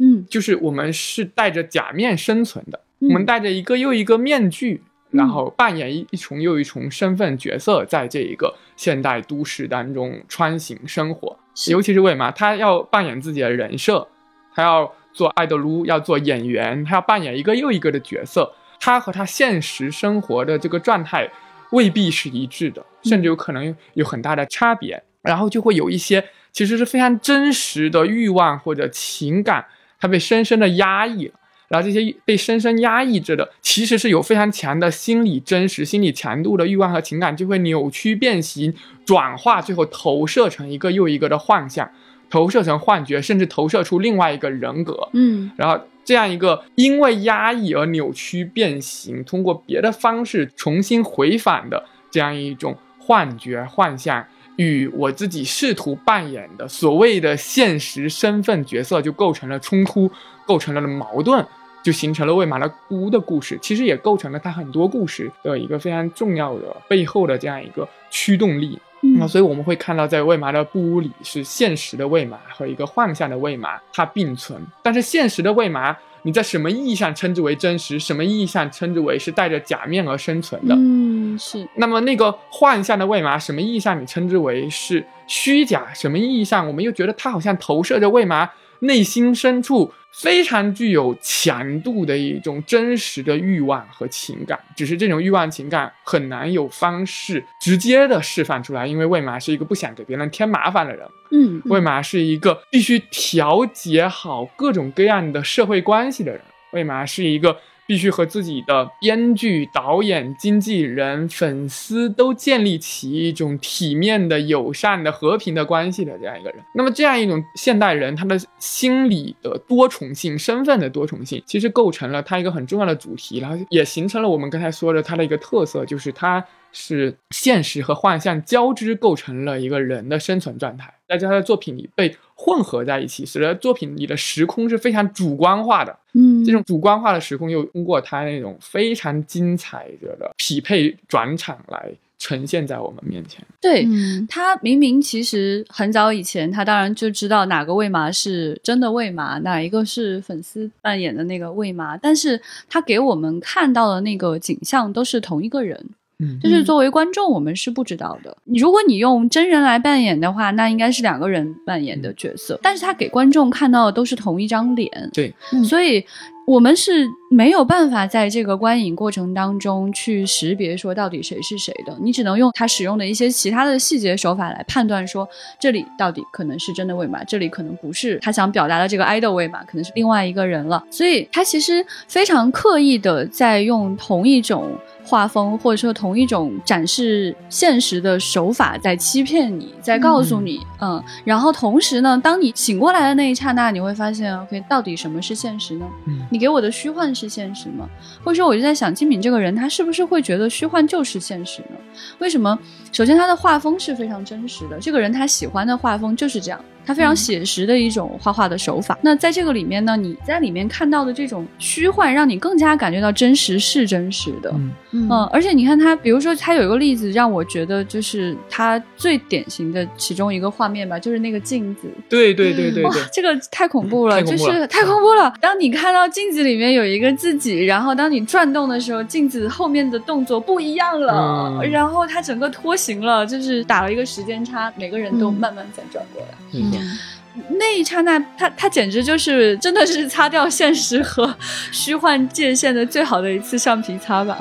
[0.00, 0.26] 嗯。
[0.28, 11.38] 就是我们是戴着假面生存的，嗯我们戴着一个又一个面具，嗯然后扮演一一重又一重身份角色，在这一个现代都市当中穿行生活。
[11.68, 14.08] 尤其是为嘛他要扮演自己的人设，
[14.54, 21.30] 他要做爱德鲁，要做演员，他要扮演一个又一个的角色，他和他现实生活的这个状态
[21.70, 25.02] 未必是一致的，甚至有可能有很大的差别。
[25.22, 29.64] 然后就会有一些其实是非常真实的欲望或者情感，
[30.00, 31.34] 他被深深的压抑了。
[31.74, 38.72] 然后这些被深深压抑着的，其实是有非常强的心理真实、心理强度的欲望和情感，就会扭曲、变形、
[39.04, 41.90] 转化，最后投射成一个又一个的幻象，
[42.30, 45.08] 投射成幻觉，甚至投射出另外一个人格。
[45.14, 60.08] 嗯然后这样一个因为压抑而扭曲变形，通过别的方式重新回返的这样一种幻觉、幻象，与我自己试图扮演的所谓的现实身份角色就构成了冲突，
[60.46, 61.44] 构成了矛盾。
[61.84, 68.78] 就形成了魏麻的屋的故事，其实也构成了他很多故事的一个非常重要的背后的这样一个驱动力。
[69.18, 74.58] 那嗯所以我们会看到，在魏麻的布屋里是现实的魏麻和一个幻象的魏麻，它并存。
[74.82, 77.98] 但是现实的魏麻，你在什么意义上称之为真实？
[78.00, 80.74] 什么意义上称之为是带着假面而生存的？
[80.74, 85.92] 嗯是那么那个幻象的魏麻，什么意义上你称之为是虚假？
[85.92, 88.50] 什么意义上我们又觉得它好像投射着魏玛
[88.84, 94.58] 内心深处非常具有强度的一种真实的欲望和情感？
[94.76, 101.06] 只是这种欲望情感很难有方式直接的释放出来，因为魏麻是一个不想给别人添麻烦的人。
[101.30, 106.40] 嗯魏麻是一个必须调节好各种各样的社会关系的人。
[106.70, 116.58] 魏麻是一个必须和自己的编剧、导演、经纪人、粉丝都建立起一种体面的、友善的、和平的关系的这样一个人。
[116.74, 135.96] 那么，这样一种现代人，他的心理的多重性、身份的多重性，其实构成了他一个很重要的主题，然后也形成了我们刚才说的他的一个特色，就是他是现实和幻象交织构成了一个人的生存状态，在他的作品里被混合在一起，使得作品里的时空是非常主观化的。
[136.12, 143.44] 嗯这种主观化的时空又通过他那种非常精彩的匹配转场来呈现在我们面前。
[143.60, 155.84] 对，嗯他明明其实很早以前，他当然就知道哪个魏麻是真的魏麻，哪一个是粉丝扮演的那个魏麻，但是他给我们看到的那个景象都是同一个人，
[156.18, 158.36] 嗯就是作为观众我们是不知道的。
[158.44, 166.04] 你如果你用真人来扮演的话，那应该是两个人扮演的角色，但是他给观众看到的都是同一张脸，对，嗯所以
[166.46, 175.26] 我们是没有办法在这个观影过程当中去识别说到底谁是谁的，你只能用他使用的一些其他的细节手法来判断说
[175.58, 180.84] 这里到底可能是真的魏玛，这里可能不是他想表达的这个 idol 魏玛，可能是另外一个人了。
[180.90, 184.70] 所以他其实非常刻意的在用同一种。
[185.04, 195.86] 画风或者说同一种展示现实的手法在欺骗你，在告诉你，嗯然后同时呢，当你醒过来的那一刹那，你会发现，OK，到底什么是现实呢？
[196.06, 197.88] 嗯你给我的虚幻是现实吗？
[198.24, 201.76] 或者说，我就在想，金敏这个人，他是不是会觉得虚幻就是现实呢？
[202.18, 202.58] 为什么？
[202.90, 208.98] 首先，他的画风是非常真实的，这个人他喜欢的画风就是这样，他非常写实的一种画画的手法。
[209.02, 214.50] 那在这个里面呢，你在里面看到的这种虚幻，让你更加感觉到真实是真实的。
[214.54, 221.88] 嗯嗯嗯，而且你看它，比如说它有一个例子让我觉得就是它最典型的其中一个画面吧，就是那个镜子。
[222.08, 225.32] 对对对对哇，，这个太恐怖了，就是太恐怖了。
[225.40, 236.28] 当你看到镜子里面有一个自己，然后当你转动的时候，镜子后面的动作不一样了，嗯然后它整个脱形了，就是打了一个时间差，每个人都嗯慢慢在转过来。
[236.70, 237.44] 没错。
[237.58, 241.34] 那一刹那，他他简直就是真的是擦掉现实和
[241.72, 244.38] 虚幻界限的最好的一次橡皮擦吧。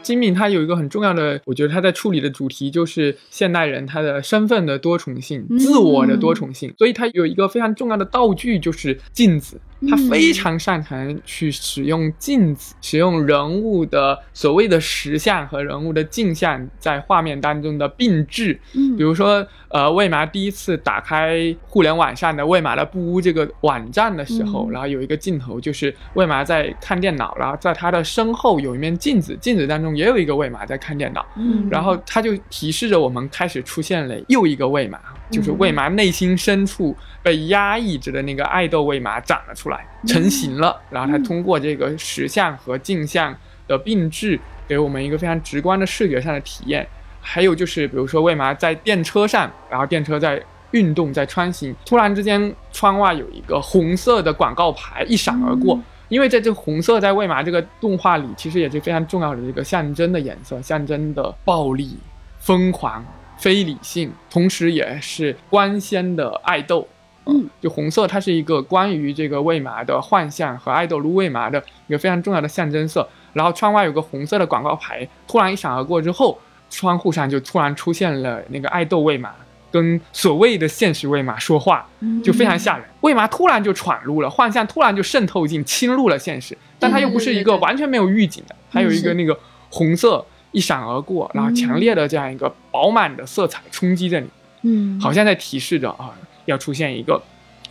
[0.00, 10.08] 金敏他有一个很重要的，我觉得他在处理的主题就是现代人他的身份的多重性、嗯自我的多重性，所以他有一个非常重要的道具就是镜子，他嗯。
[10.08, 18.96] 非常擅长去使用镜子，使用人物的所谓的实像和人物的镜像在画面当中的并置，嗯。
[18.96, 24.70] 比如说，呃，魏麻第一次打开互联网上的魏麻的布屋这个网站的时候，嗯。
[24.70, 31.68] 然后有一个镜头就是魏麻在看电脑，然后在他的身后有一面镜子，镜子当中也有一个魏麻在看电脑，嗯。
[31.70, 34.98] 然后他就提示着我们开始出现了又一个魏麻，
[35.30, 43.34] 就是魏麻内心深处被压抑着的那个爱豆魏麻长了出来，成型了，然后他通过这个实像和镜像
[43.66, 46.86] 的并置，给我们一个非常直观的视觉上的体验。
[47.20, 55.78] 还有就是，比如说魏麻在电车上，然后电车在运动，在穿行，突然之间窗外有一个红色的广告牌一闪而过。
[56.08, 61.96] 因为在这红色在魏麻这个动画里，其实也是非常重要的一个象征的颜色，象征的暴力、
[62.38, 63.04] 疯狂、
[63.38, 66.86] 非理性，同时也是光鲜的爱豆。
[67.28, 73.08] 嗯，就红色，它是一个关于这个魏麻的幻象和爱豆撸魏麻的一个非常重要的象征色。
[73.32, 76.38] 然后窗外有个红色的广告牌，突然一闪而过之后，
[76.70, 79.34] 窗户上就突然出现了那个爱豆魏麻
[79.72, 81.84] 跟所谓的现实魏麻说话，
[82.22, 82.86] 就非常吓人。
[83.00, 89.36] 魏麻突然就闯入了幻象，突然就渗透进侵入了现实，但它又不是一个完全没有预警的，还有一个那个
[89.68, 94.26] 红色一闪而过，然后强烈的这样一个饱满的色彩冲击着你。
[94.62, 96.12] 嗯好像在提示着啊，
[96.46, 97.22] 要出现一个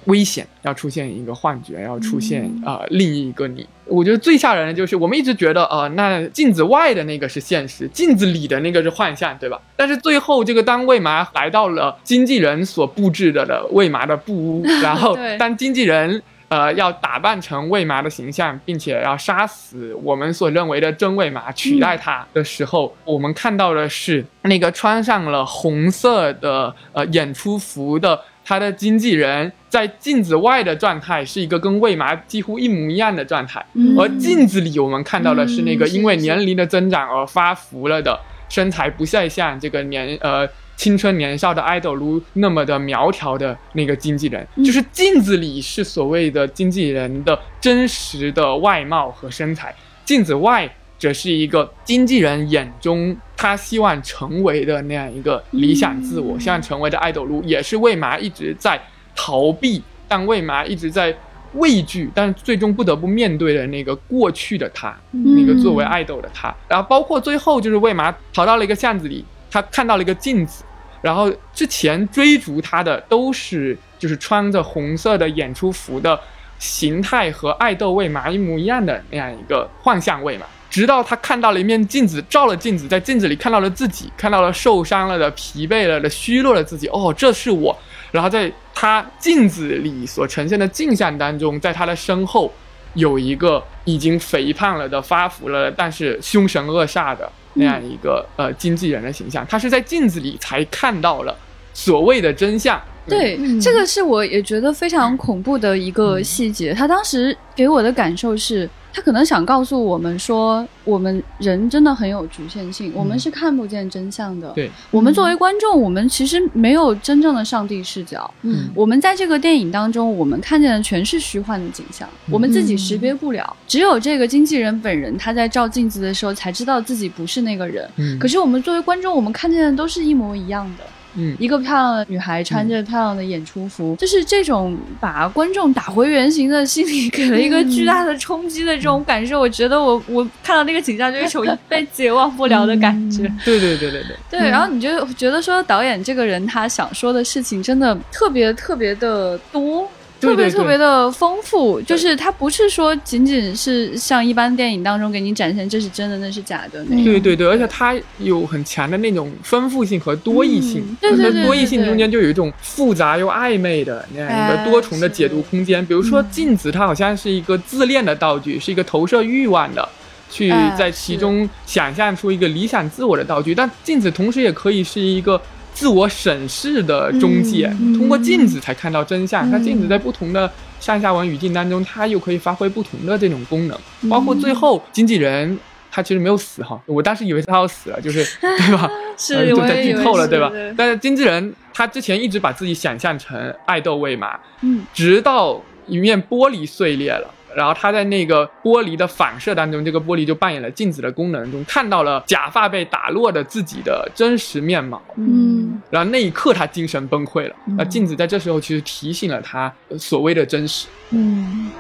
[0.05, 3.67] 危险，要出现一个幻觉，要出现啊、呃另一个你。
[3.85, 9.59] 我觉得最吓人的就是我们一直觉得呃，那镜子外的那个是现实，镜子里的那个是幻象，对吧？
[9.75, 16.21] 但是最后这个当魏麻来到了经纪人所布置的的魏麻的布屋， 然后当经纪人。
[16.55, 40.47] 呃，要打扮成魏麻的形象，并且要杀死我们所认为的真魏麻，取代他的时候，我们看到的是那个穿上了红色的呃演出服的他的经纪人，在镜子外的状态是一个跟魏麻几乎一模一样的状态，嗯而镜子里我们看到的是那个因为年龄的增长而发福了的身材，不再像这个年呃。
[40.75, 44.63] 青春年少的爱豆如那么的苗条的那个经纪人，嗯。
[44.63, 49.73] 就是镜子里是所谓的经纪人的真实的外貌和身材，
[50.03, 50.69] 镜子外
[50.99, 56.39] 则是一个经纪人眼中他希望成为的那样一个理想自我，嗯。
[56.39, 58.79] 希望成为的爱豆如，也是为嘛一直在
[59.15, 61.15] 逃避，但为嘛一直在
[61.53, 65.35] 畏惧，但最终不得不面对的那个过去的他，嗯。
[65.35, 66.53] 那个作为爱豆的他。
[66.67, 69.23] 然后包括最后就是为嘛逃到了一个巷子里，
[69.55, 70.65] 他看到了一个镜子，
[71.01, 76.19] 然后之前追逐他的都是就是穿着红色的演出服的
[76.59, 80.45] 形态和爱豆魏麻一模一样的那样一个幻象魏麻。
[80.69, 86.85] 直到他看到了一面镜子，照了镜子，在镜子里看到了自己，看到了受伤了的、疲惫了的、虚弱的自己。
[86.89, 87.77] 哦，这是我。
[88.11, 92.51] 然后在他镜子里所呈现的镜像当中，在他的身后
[92.93, 99.45] 有一个已经肥胖了的、发福了，但是凶神恶煞的那样一个、呃经纪人的形象。
[99.47, 101.37] 他是在镜子里才看到了
[101.73, 102.81] 所谓的真相。
[103.07, 106.73] 对，嗯这个是我也觉得非常恐怖的一个细节。
[106.73, 114.49] 他当时给我的感受是，他可能想告诉我们说，我们人真的很有局限性，我们是看不见真相的。
[114.55, 118.29] 对，我们作为观众，我们其实没有真正的上帝视角。
[118.41, 123.55] 嗯我们在这个电影当中，我们看见的全是虚幻的景象，我们自己识别不了。
[123.67, 127.87] 只有这个经纪人本人，他在照镜子的时候才知道自己不是那个人。
[127.97, 130.83] 嗯，可是我们作为观众，我们看见的都是一模一样的。
[131.15, 139.39] 嗯一个漂亮的女孩穿着漂亮的演出服，就是这种把观众打回原形的心理，给了一个巨大的冲击的这种感受。
[139.39, 143.23] 我觉得我我看到那个景象，就有一辈子也忘不了的感觉。
[143.43, 149.89] 对对对对对，对，然后你就觉得说导演这个人他想说的事情真的特别特别的多。
[150.25, 157.03] 特别特别的丰富，就是它不是说仅仅是像一般电影当中给你展现这是真的那是假的那种。
[157.03, 160.81] 对对对，而且它有很强的那种丰富性和多义性。
[160.81, 165.85] 嗯，对对对对多义性中间就有一种复杂又暧昧的那样一哎个多重的解读空间。
[165.85, 169.87] 比如说镜子，它好像是一个自恋的道具，是一个投射欲望的。
[170.27, 175.39] 去哎在其中想象出一个理想自我的道具，但镜子同时也可以是一个
[175.75, 179.47] 自我审视的中介，嗯通过镜子才看到真相。
[179.47, 183.77] 嗯它镜子在不同的上下文语境当中，它又可以发挥不同的这种功能，
[184.09, 185.59] 包括最后经纪人。
[185.91, 188.91] 他其实没有死哈，我当时以为他要死了，就是 对吧？
[189.17, 190.51] 是呃就在剧透了，对吧？
[190.75, 197.33] 但是经纪人他之前一直把自己想象成爱豆魏麻，嗯，直到一面玻璃碎裂了。
[197.55, 205.01] 然后他在那个玻璃的反射当中，这个玻璃就扮演了镜子的功能中，看到了假发被打落的自己的真实面貌。
[205.15, 207.55] 嗯然后那一刻，他精神崩溃了。
[207.67, 210.87] 嗯那镜子在这时候其实提醒了他呃所谓的真实。
[211.11, 211.71] 嗯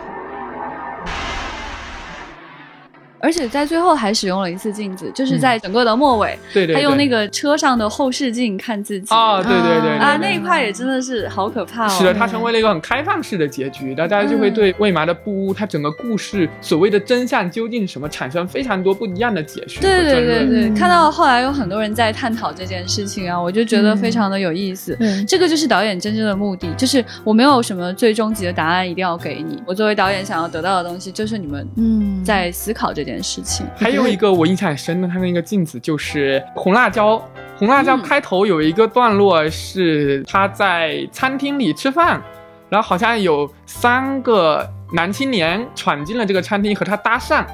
[3.19, 9.13] 而且在最后还使用了一次镜子，就是在整个的末尾，对对对，他用那个车上的后视镜看自己。
[9.13, 11.89] 啊，对对对对啊，那一块也真的是好可怕哦。
[11.89, 20.45] 是的，它成为了一个很开放式的结局，大家就会对魏麻的布屋，它整个故事所谓的真相究竟什么，产生非常多不一样的解释对对。
[20.45, 24.95] 对看到后来有很多人在探讨这件事情啊，我就觉得非常的有意思。
[24.97, 25.25] 对。
[25.25, 32.23] 这个就是导演真正的目的，就是我没有什么最终极的答案一定要给你，我作为导演想要得到的东西就是你们嗯。
[32.25, 33.65] 在思考这件事情。
[33.75, 37.21] 还有一个我印象很深的，他那个镜子就是红辣椒。
[37.57, 42.21] 红辣椒嗯开头有一个段落是他在餐厅里吃饭，
[42.69, 47.45] 然后好像有三个男青年闯进了这个餐厅和他搭讪，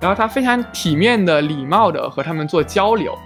[0.00, 3.16] 然后他非常体面的、礼貌的和他们做交流。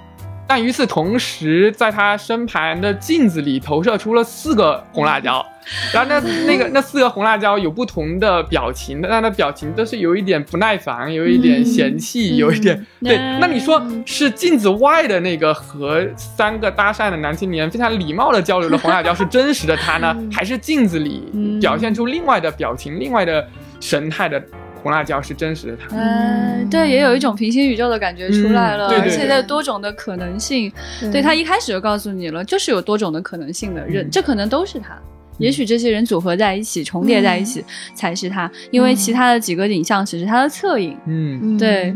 [0.46, 5.44] 但与此同时，在他身旁的镜子里投射出了四个红辣椒，
[5.92, 13.16] 然后那那个那四个红辣椒有不同的表情，但它的表情都是有一点不耐烦，有一点嫌弃，嗯有一点对。
[13.16, 23.46] 嗯那你说是镜子外的那个和三个搭讪的男青年非常礼貌的交流的红辣椒是真实的他呢，还是镜子里嗯表现出另外的表情、另外的
[23.80, 24.42] 神态的
[24.82, 25.96] 红辣椒是真实的他？
[25.96, 28.90] 嗯，对，也有一种平行宇宙的感觉出来了，嗯。
[28.90, 30.72] 对对而且在多种的可能性，
[31.12, 31.20] 对。
[31.20, 34.10] 他一开始就告诉你了，就是有多种的可能性的人，嗯。
[34.10, 34.96] 这可能都是他。
[35.38, 37.62] 也许这些人组合在一起、重叠在一起
[37.94, 40.96] 才是他，因为其他的几个影像只是他的侧影。
[41.06, 41.40] 嗯。
[41.42, 41.58] 嗯。
[41.58, 41.94] 对，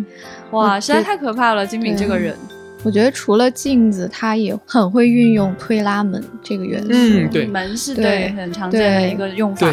[0.51, 2.35] 哇，实在太可怕了，金敏这个人。
[2.83, 6.89] 我觉得除了镜子，他也很会运用推拉门这个元素。
[6.91, 7.47] 嗯对。
[7.47, 8.29] 门是对对。
[8.31, 9.67] 很常见的一个用法。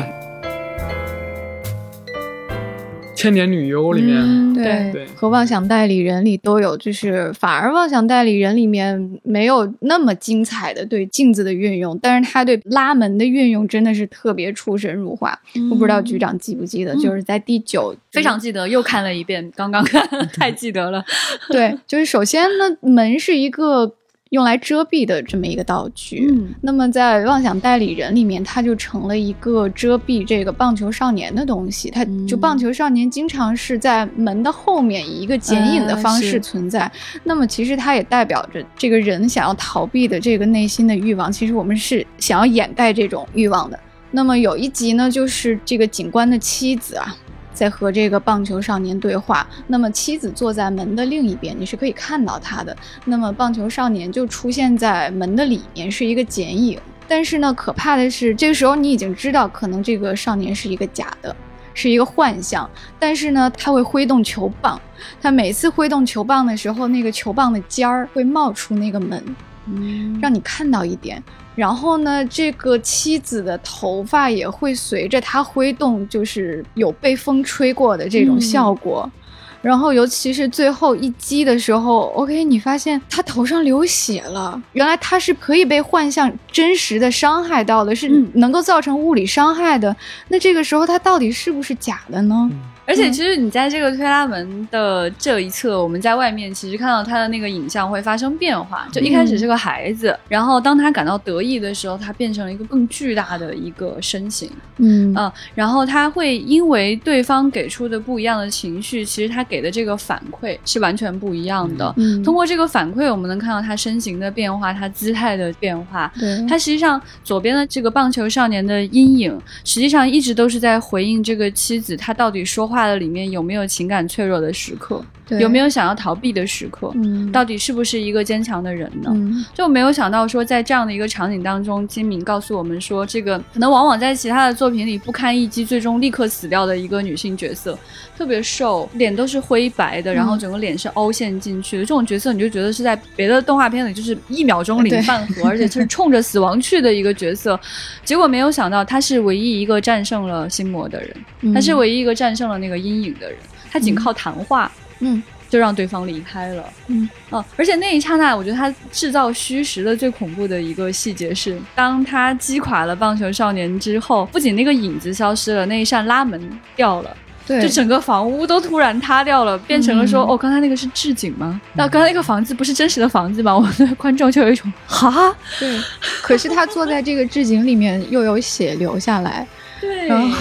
[3.17, 15.37] 千年女优里面，嗯对，对和妄想代理人里都有，就是反而妄想代理人里面没有那么精彩的对镜子的运用，但是他对拉门的运用真的是特别出神入化。
[15.71, 21.03] 我不知道局长记不记得，嗯就是在第九非常记得，又看了一遍，刚刚看，太记得了。
[21.49, 23.91] 对， 就是首先呢，门是一个
[24.29, 26.27] 用来遮蔽的这么一个道具。
[26.29, 31.89] 嗯那么在妄想代理人里面，它就成了一个遮蔽这个棒球少年的东西。
[31.89, 36.91] 它就嗯棒球少年经常是在门的后面以一个剪影的嗯方式存在。
[37.23, 41.31] 那么其实它也代表着这个人想要逃避的这个内心的欲望。
[41.31, 43.79] 其实我们是想要掩盖这种欲望的。
[44.09, 47.15] 那么有一集呢，就是这个警官的妻子啊，
[47.57, 49.45] 在和这个棒球少年对话。
[49.65, 52.75] 那么妻子坐在门的另一边，你是可以看到他的。
[53.05, 56.79] 那么棒球少年就出现在门的里面，是一个剪影。
[57.07, 61.35] 但是呢，可怕的是，这个时候你已经知道，可能这个少年是一个假的，
[61.73, 62.69] 是一个幻象。
[62.99, 64.79] 但是呢，他会挥动球棒，
[65.21, 69.23] 他每次挥动球棒的时候，那个球棒的尖儿会冒出那个门，
[69.65, 71.23] 嗯让你看到一点。
[71.57, 79.11] 然后呢，这个妻子的头发也会随着他挥动，就是有被风吹过的这种效果。
[79.59, 84.61] 然后，尤其是最后一击的时候，OK，你发现他头上流血了。
[84.73, 89.93] 原来他是可以被幻象真实的伤害到的，是嗯能够造成物理伤害的。
[90.27, 92.49] 那这个时候他到底是不是假的呢？
[92.87, 98.87] 而且其实你在这个推拉门的这一侧，我们在外面其实看到他的那个影像会发生变化。
[98.91, 104.49] 就一开始是个孩子，然后当他感到得意的时候，他变成了一个更巨大的一个身形。
[104.77, 111.93] 嗯嗯，然后他会因为对方给出的不一样的情绪，其实他给的这个反馈是完全不一样的。
[111.97, 116.11] 嗯通过这个反馈，我们能看到他身形的变化，他姿态的变化。
[116.17, 125.03] 对他实际上左边的这个棒球少年的阴影，实际上一直都是在回应这个妻子，她到底说话画的里面有没有情感脆弱的时刻，
[125.39, 129.11] 有没有想要逃避的时刻，嗯到底是不是一个坚强的人呢？
[129.13, 137.77] 嗯就没有想到说，在这样的一个场景当中，金敏告诉我们说，这个可能往往在其他的作品里不堪一击，最终立刻死掉的一个女性角色，
[138.17, 141.83] 特别瘦，脸都是灰白的，然后整个脸是凹陷进去的。
[141.83, 147.59] 这种角色，你就觉得是在别的动画片里就是一秒钟领饭盒，而且就是冲着死亡去的一个角色。
[148.05, 153.37] 结果没有想到，他是唯一一个战胜了心魔的人，嗯他是唯一一个战胜了那个阴影的人。
[153.69, 154.71] 他仅靠谈话。
[154.99, 156.63] 嗯就让对方离开了。
[156.87, 167.15] 嗯哦，而且那一刹那，我觉得他制造虚实的最恐怖的一个细节是，当他击垮了棒球少年之后，不仅那个影子消失了，那一扇拉门掉了，
[167.47, 171.61] 对，就整个房屋都突然塌掉了，变成了说，嗯哦，刚才那个是置景吗？
[171.75, 173.55] 那刚才那个房子不是真实的房子吗？
[173.55, 175.79] 我们的观众就有一种哈，对，
[176.21, 179.47] 可是他坐在这个置景里面，又有血流下来。
[179.79, 180.37] 对然后。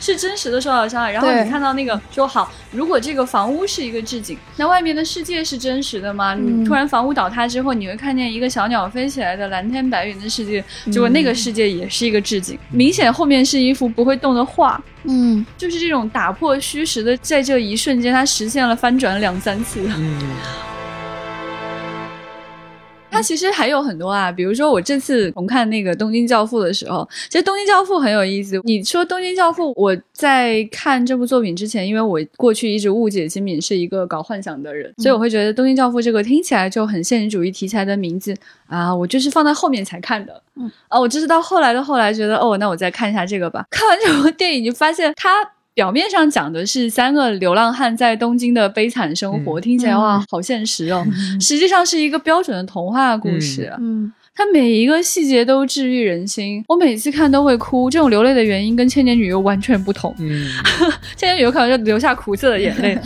[0.00, 6.34] 是真实的受到伤害，然后你看到那个说好，如果这个房屋是一个置景，那外面的世界是真实的吗？
[6.34, 6.62] 嗯。
[6.62, 15.44] 你突然房屋倒塌之后，你会看见一个小鸟飞起来的蓝天白云的世界，结果那个世界也是一个置景，明显后面是一幅不会动的画，嗯。
[15.56, 19.80] 就是这种打破虚实的，在这一瞬间，它实现了翻转两三次。
[19.96, 20.18] 嗯，
[23.10, 28.60] 它其实还有很多啊，比如说我这次重看那个《东京教父》的时候，其实《东京教父》很有意思。
[28.62, 38.32] 你说《东京教父》，我在看这部作品之前，因为我过去一直误解金敏是一个搞幻想的人，所以我会觉得《东京教父》这个听起来就很现实主义题材的名字
[38.68, 40.42] 啊，我就是放在后面才看的。
[40.54, 43.64] 嗯啊，我就是到后来的后来觉得，哦，那我再看一下这个吧。
[43.70, 45.30] 看完这部电影，就发现它。
[45.78, 51.06] 表面上讲的是三个流浪汉在东京的悲惨生活，嗯听起来哇嗯，好现实哦。
[51.40, 57.88] 实际上是一个标准的童话故事，嗯它每一个细节都治愈人心，我每次看都会哭。
[57.88, 60.48] 这种流泪的原因跟《千年女优》完全不同，嗯，
[61.16, 62.98] 《千年女优》可能就流下苦涩的眼泪，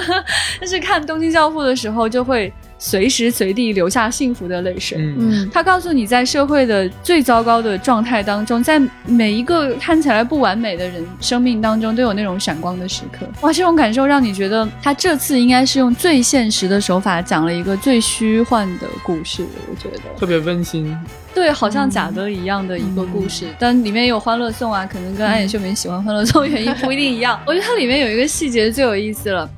[0.58, 2.50] 但是看《东京教父》的时候就会
[2.86, 4.98] 随时随地流下幸福的泪水。
[4.98, 13.26] 嗯，嗯他告诉你，在社会的最糟糕的状态当中，在每一个看起来不完美的人生命当中，都有那种闪光的时刻。
[13.40, 19.46] 哇，这种感受让你觉得他这次应该是用最现实的手法讲了一个最虚幻的故事。
[19.70, 20.94] 我觉得，特别温馨。
[21.34, 27.40] 对，好像贾德一样的一个故事，但里面也有欢乐颂啊，可能跟安野秀明喜欢欢乐颂原因不一定一样。
[27.48, 29.48] 我觉得它里面有一个细节最有意思了。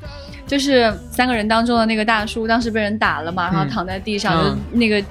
[0.46, 5.02] 就是三个人当中的那个大叔，当时被人打了嘛，然后嗯躺在地上，嗯就那个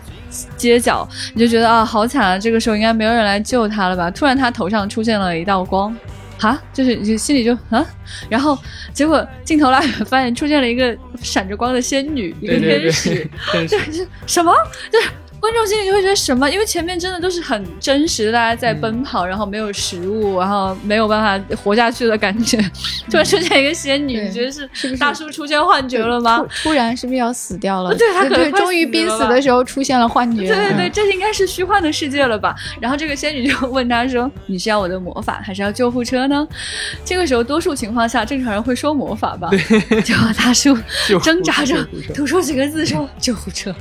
[0.58, 2.40] 街角，你就觉得啊，好惨啊！
[2.40, 4.10] 这个时候应该没有人来救他了吧？
[4.12, 5.96] 突然他头上出现了一道光，
[6.38, 7.86] 哈，就是你心里就啊，
[8.30, 8.58] 然后
[8.94, 13.10] 结果镜头拉远，发现出现了一个闪着光的仙女，一个天使，
[13.52, 14.54] 对，真对，是是什么？
[14.92, 15.08] 就 是
[15.46, 16.50] 观众心里就会觉得什么？
[16.50, 22.58] 因为前面真的都是很真实的，大家在奔跑，然后没有食物，然后没有办法活下去的感觉。
[23.12, 26.40] 突然出现一个仙女，你觉得是大叔出现幻觉了吗？
[26.40, 27.94] 突突然是不是要死掉了？
[27.96, 30.48] 对他可能终于濒死的时候出现了幻觉。
[30.48, 32.56] 对对对，嗯这应该是虚幻的世界了吧？
[32.82, 36.48] 然后这个仙女就问他说：“你是要我的魔法，还是要救护车呢？”
[37.06, 39.52] 这个时候，多数情况下，正常人会说魔法吧？
[40.04, 40.76] 结果大叔
[41.22, 43.72] 挣扎着吐出几个字说：“救护车。”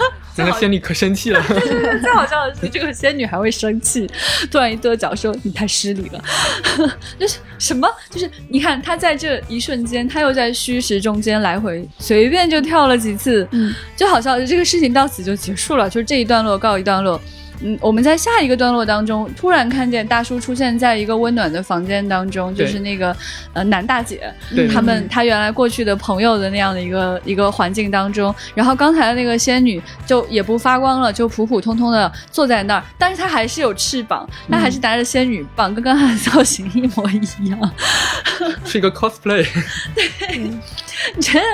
[0.36, 1.42] 那个仙女可生气了。
[2.02, 4.08] 最好笑的是，这个仙女还会生气，
[4.50, 6.24] 突然一跺脚说：“你太失礼了。
[7.18, 7.88] ”就是什么？
[8.10, 17.20] 就是你看她在这一瞬间，她又在虚实中间来回随便就跳了几次，嗯，就好像这个事情到此就结束了，就是这一段落告一段落。
[17.62, 23.14] 嗯，我们在下一个段落当中，突然看见大叔出现在一个温暖的房间当中，就是那个
[23.52, 24.32] 呃男大姐，
[24.72, 37.70] 他们他原来过去的朋友的那样的一个一个环境当中，然后刚才的那个仙女就也不发光了，就普普通通的坐在那儿，但是她还是有翅膀，她还是拿着仙女棒，跟刚才的造型一模一样。
[38.64, 39.46] 是一个 cosplay，
[40.32, 40.58] 你
[41.20, 41.44] 觉得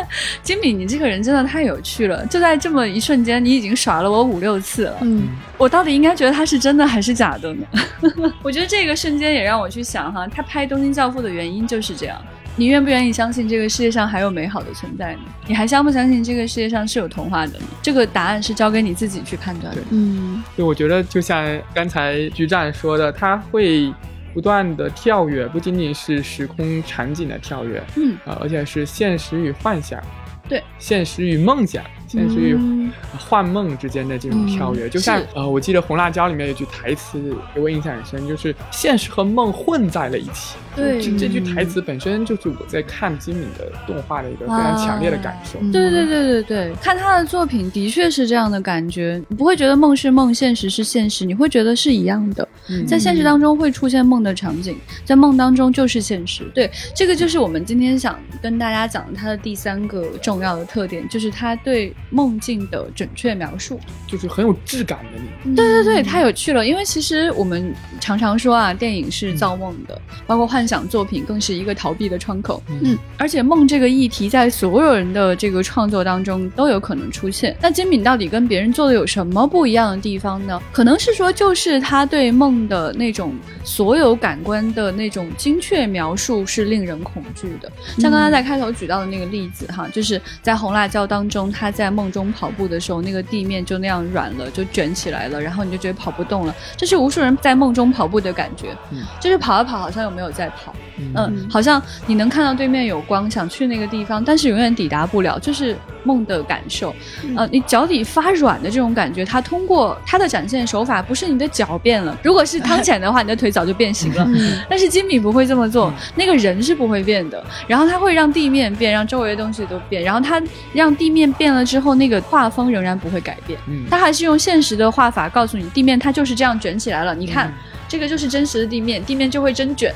[0.43, 4.97] 金敏，你这个人真的太有趣了，就在这么一瞬间，你已经耍了我五六次了。
[5.03, 5.29] 嗯
[5.59, 7.67] 我到底应该觉得他是真的还是假的呢？
[8.43, 12.17] 我觉得这个瞬间也让我去想哈，他拍《东京教父》的原因就是这样。
[12.59, 15.21] 你愿不愿意相信这个世界上还有美好的存在呢？
[15.47, 17.65] 你还相不相信这个世界上是有童话的呢？
[17.83, 19.83] 这个答案是交给你自己去判断的。
[19.91, 21.45] 嗯就我觉得就像
[21.75, 23.93] 刚才居战说的，他会
[24.37, 29.99] 不断的跳跃，不仅仅是时空场景的跳跃，嗯，呃，而且是现实与幻想，
[30.47, 40.59] 对，现实与梦想，现实与嗯幻梦之间的这种跳跃，就像呃，我记得《红辣椒》里面有句台词给我印象很深，就是现实和梦混在了一起。
[40.77, 45.59] 对这这句台词本身就是我在看金敏的动画的一个非常强烈的感受。
[45.61, 52.47] 嗯对对对对对，看他的作品的确是这样的感觉，你不会觉得梦是梦，现实是现实，你会觉得是一样的。
[52.68, 56.45] 嗯在现实当中会出现梦的场景，在梦当中就是现实。
[56.55, 63.79] 对，这个就是我们今天想跟大家讲的它的第三个重要的特点，就是他对梦境的准确描述。
[64.07, 65.55] 就是很有质感的。
[65.55, 66.66] 对对对，太有趣了。
[66.66, 72.62] 因为其实我们常常说啊，电影是造梦的，包括幻想作品更是一个逃避的窗口。
[72.83, 77.57] 嗯，而且梦这个议题在所有人的这个创作当中都有可能出现。
[77.61, 80.61] 那金敏到底跟别人做的有什么不一样的地方呢？
[80.73, 87.71] 可能是说，就是他对梦的那种所有感官的那种精确描述是令人恐惧的。
[87.99, 96.55] 像刚才在开头举到的那个例子哈，就是在红辣椒当中，他在梦中跑步的时候，那个地面就那样软了，就卷起来了，然后你就觉得跑不动了。
[96.77, 100.75] 这是无数人在梦中跑步的感觉，嗯就是跑啊跑，好像有没有在跑。
[100.99, 106.95] 嗯嗯，好像你能看到对面有光，想去那个地方，但是永远抵达不了，就是梦的感受。
[107.37, 114.25] 呃，你脚底发软的这种感觉，它通过它的展现手法，不是你的脚变了，如果是汤浅的话，你的腿早就变形了。
[114.29, 117.43] 嗯但是金米不会这么做，那个人是不会变的。
[117.67, 120.03] 然后他会让地面变，让周围的东西都变。
[120.03, 120.43] 然后他
[120.73, 123.59] 让地面变了之后，那个画风仍然不会改变。
[123.69, 127.15] 嗯他还是用现实的画法告诉你，地面它就是这样卷起来了。
[127.15, 127.53] 你看，嗯
[127.89, 129.95] 这个就是真实的地面，地面就会真卷，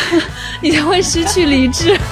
[0.62, 1.96] 你就会失去理智。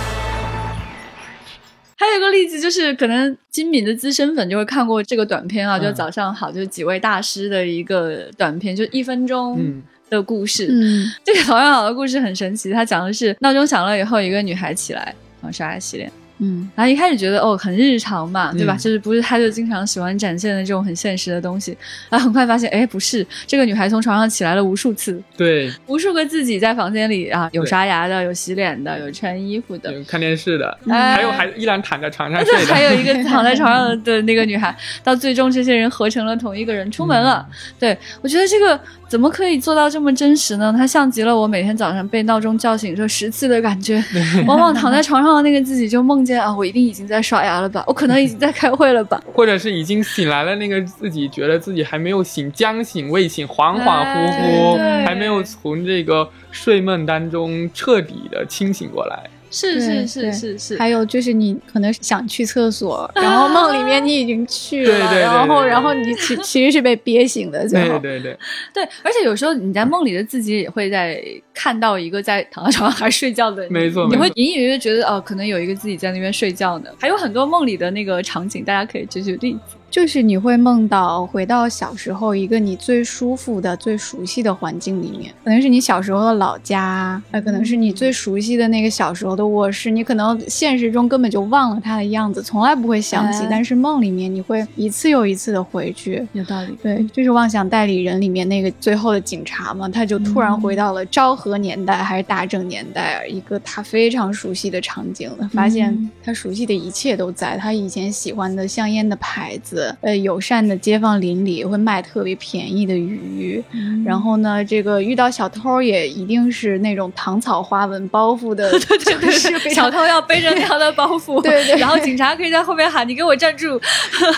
[2.00, 10.68] 还有一个例子就是，可能金敏的资深粉就会看过这个短片啊，嗯就早上好，就是几位大师的一个短片，就一分钟嗯的故事。
[10.70, 16.10] 嗯这个早上好的故事很神奇，它讲的是闹钟响了以后，一个女孩起来，然后刷牙洗脸。
[16.38, 16.68] 嗯。
[16.74, 18.74] 然后一开始觉得哦很日常嘛，对吧？
[18.74, 21.76] 嗯就是不是他就经常喜欢展现的这种很现实的东西。
[22.08, 37.46] 然后很快发现，哎，不是，这个女孩从床上起来了无数次，对，无数个自己在房间里啊，有刷牙的，有洗脸的，有穿衣服的，有看电视的，哎还有还依然躺在床上对 睡的，还有一个躺在床上的那个女孩，到最终这些人合成了同一个人出门了。
[37.78, 38.78] 对我觉得这个
[39.08, 40.72] 怎么可以做到这么真实呢？
[40.76, 44.04] 它像极了我每天早上被闹钟叫醒这十次的感觉。
[44.46, 49.22] 往往躺在床上的那个自己就梦见啊，我一定已经在刷牙了吧，我可能已经在开会了吧。
[49.32, 59.30] 或者是已经醒来了，那个自己觉得自己还没有醒，将醒未醒，恍恍惚惚，哎还没有从这个睡梦当中彻底的清醒过来。
[59.50, 67.98] 是是是是是，还有就是你可能想去厕所， 然后梦里面你已经去了，然后然后你其其实是被憋醒的，最后。
[67.98, 68.38] 对对对，
[68.74, 71.22] 对，而且有时候你在梦里的自己也会在
[71.54, 76.90] 看到一个在躺在床上还睡觉的你，没错你会隐隐约约觉得哦，可能有一个自己在那边睡觉呢。
[77.00, 79.77] 还有很多梦里的那个场景，大家可以举举例子。
[79.90, 93.48] 就是你会梦到回到小时候一个你最舒服的、最熟悉的环境里面，可能是你小时候的老家，呃，可能是你最熟悉的那个小时候的卧室，你可能现实中根本就忘了它的样子，从来不会想起，哎。
[93.50, 96.26] 但是梦里面你会一次又一次的回去。
[96.32, 96.76] 有道理。
[96.82, 106.10] 对，就是《妄想代理人》里面那个最后的警察嘛，他就突然回到了昭和年代还是大正年代，一个他非常熟悉的场景了，发现嗯。
[106.22, 113.62] 他熟悉的一切都在，他以前喜欢的香烟的牌子，呃，友善的街坊邻里会卖特别便宜的鱼，
[114.04, 121.76] 然后呢，这个遇到小偷也一定是那种糖草花纹包袱的， 对对对，是 小偷要背着那样的包袱， 对对。
[121.78, 123.80] 然后警察可以在后面喊：“你给我站住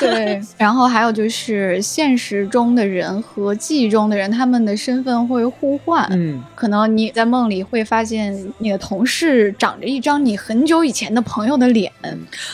[0.00, 6.06] 对，然后还有就是现实中的人和记忆中的人，他们的身份会互换。
[6.12, 11.90] 嗯，可能你在梦里会发现你的同事长着一张你很久以前的朋友的脸，！”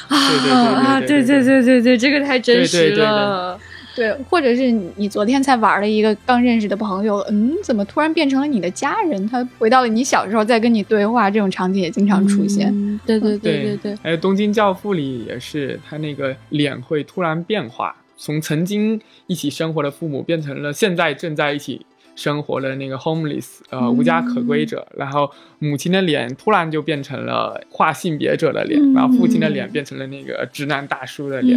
[0.08, 1.36] 啊对对啊，对对对。
[1.36, 3.60] 对对对对，这个太真实对对对对了。
[3.96, 9.26] 对，或者是你你昨天才玩了一个刚认识的朋友，嗯，怎么突然变成了你的家人？
[9.26, 12.68] 他回到了你小时候在跟你对话，这种场景也经常出现。
[12.68, 21.86] 嗯对对对对对，还有《东京教父》里也是，他那个脸会突然变化，从曾经一起生活的父母变成了现在正在一起
[22.16, 24.84] 生活的那个 homeless，呃，无家可归者。
[24.96, 31.56] 然后母亲的脸突然就变成了跨性别者的脸，嗯然后父亲的脸变成了那个直男大叔的脸。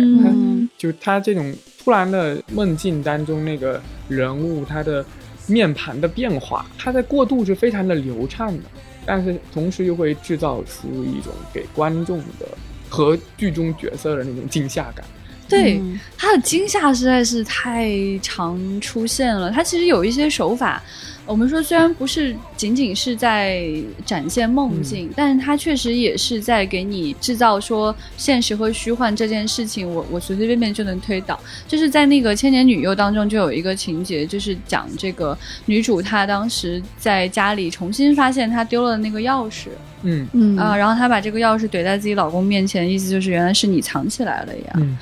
[0.78, 1.51] 就他这种
[1.84, 5.03] 突然的梦境当中那个人物他的
[5.47, 8.64] 面盘的变化，他的过渡是非常的流畅的，
[9.05, 12.45] 但是同时又会制造出一种给观众的
[12.89, 15.03] 和剧中角色的那种惊吓感。
[15.50, 17.89] 对，嗯它的惊吓实在是太
[18.22, 19.50] 常出现了。
[19.50, 20.84] 他其实有一些手法，
[21.26, 23.66] 我们说虽然不是仅仅是在
[24.06, 31.39] 展现梦境，但是它确实也是在给你制造说现实和虚幻这件事情，我我随随便便就能推导。
[31.68, 39.70] 就是在那个《千年女优》当中就有一个情节，就是讲这个女主她当时在家里重新发现她丢了那个钥匙
[40.04, 44.74] 嗯嗯啊、然后她把这个钥匙怼在自己老公面前，意思就是原来是你藏起来了呀。
[44.76, 44.97] 嗯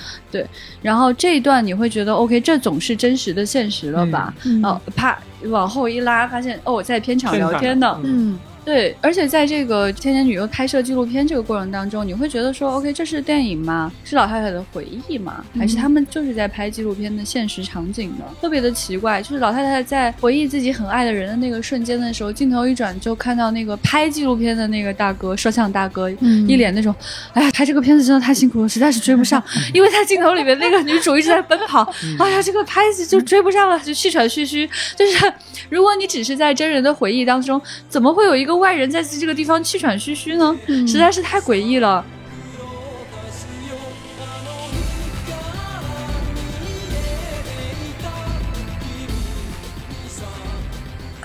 [0.82, 4.34] 然后这一段你会觉得 OK，这总是真实的现实了吧？
[4.46, 8.00] 嗯哦，啪，往后一拉，发现哦，在片场聊天呢。
[8.04, 13.90] 嗯嗯对，而且在这个《千年女优》拍摄纪录片这个过程当中，你会觉得说，OK，这是电影吗？
[14.04, 15.42] 是老太太的回忆吗？
[15.58, 18.26] 还是他们就是在拍纪录片的现实场景呢？
[18.42, 26.94] 特别的奇怪，就是老太太在回忆自己很爱的人的那个瞬间的时候，镜头一转就看到那个拍纪录片的那个大哥，摄像大哥，嗯一脸那种，
[27.32, 29.42] 哎呀，拍这个片子真的太辛苦了，实在是追不上，
[29.74, 31.90] 因为他镜头里面那个女主一直在奔跑，
[32.20, 34.70] 哎呀，这个拍子就追不上了，就气喘吁吁。
[34.94, 35.34] 就是
[35.70, 40.58] 如果你只是在真人的回忆当中，怎么会有一个外人在这个地方气喘吁吁呢？
[40.68, 42.04] 嗯实在是太诡异了。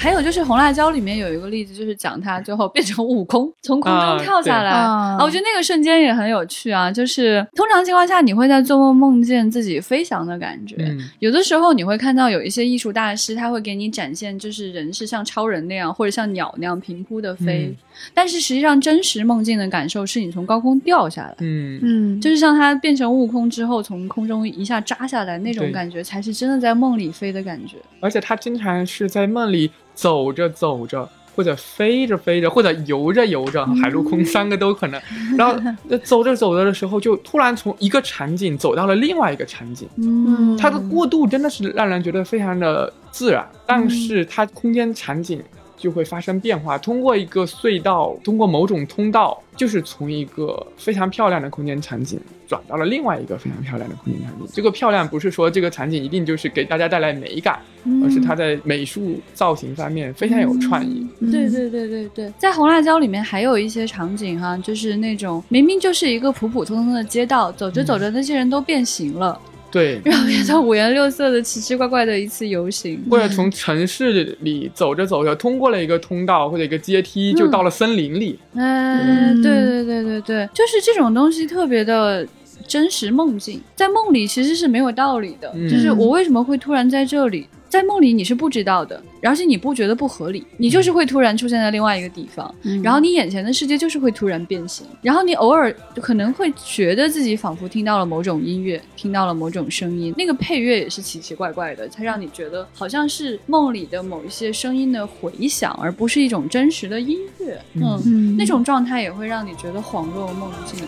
[0.03, 4.71] 还有就是红辣椒里面有一个例子，就是讲他最后变成悟空， 从空中跳下来。
[4.71, 5.17] 啊。
[5.21, 6.91] 我觉得那个瞬间也很有趣啊。
[6.91, 10.99] 就是通常情况下，你会在做梦梦见自己飞翔的感觉，嗯。
[11.21, 17.69] 有的时候你会看到有一些艺术大师，他会给你展现，就是人是像超人那样，或者像鸟那样平铺的飞。
[17.71, 17.77] 嗯。
[18.13, 21.79] 但是实际上，真实梦境的感受是你从高空掉下来，嗯。
[21.81, 22.21] 嗯。
[22.21, 27.77] 就是像他变成悟空之后，从空中一下扎下来那种感觉，才是真的在梦里飞的感觉。
[28.01, 29.71] 而且他经常是在梦里
[30.03, 35.01] 走着走着，或者飞着飞着，或者游着游着，海陆空三个都可能。
[35.39, 35.55] 然后
[35.89, 39.89] 呃走着走着的时候，就突然从一个场景走到了另外一个场景。
[39.97, 45.41] 嗯它的过渡真的是让人觉得非常的自然，但是它空间场景
[45.83, 46.79] 就会发生变化。
[46.79, 54.47] 通过一个隧道，通过某种通道，就是从一个非常漂亮的空间场景转到了另外一个非常漂亮的空间场景。
[54.53, 57.59] 这个漂亮不是说这个场景一定就是给大家带来美感，
[58.05, 61.05] 而是它在美术造型方面非常有创意。
[61.21, 69.41] 对对对对对，在红辣椒里面还有一些场景哈，就是那种明明就是一个普普通通的街道，走着走着那些人都变形了，
[69.73, 73.03] 对，然后变成五颜六色的奇奇怪怪的一次游行。
[73.11, 78.39] 或者从城市里走着走着，通过了一个通道或者一个阶梯，就到了森林里。
[78.55, 82.25] 嗯，对对对对对，就是这种东西特别的
[82.69, 87.49] 真实梦境，在梦里其实是没有道理的，嗯就是我为什么会突然在这里。
[87.73, 107.59] 在梦里你是不知道的，而且你不觉得不合理，你就是会突然出现在另外一个地方，嗯然后你眼前的世界就是会突然变形，然后你偶尔可能会觉得自己仿佛听到了某种音乐，听到了某种声音，那个配乐也是奇奇怪怪的，它让你觉得好像是梦里的某一些声音的回响，而不是一种真实的音乐。
[107.73, 110.79] 嗯嗯，嗯那种状态也会让你觉得恍若梦境。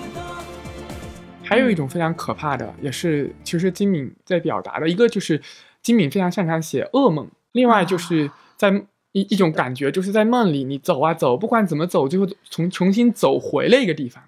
[1.43, 5.41] 还有一种非常可怕的，也是其实金敏在表达的一个，就是
[5.85, 8.83] 金敏非常擅长写噩梦，另外就是在
[9.13, 14.25] 一一种感觉，就是在梦里你走啊走，不管怎么走，最后重重新走回了一个地方，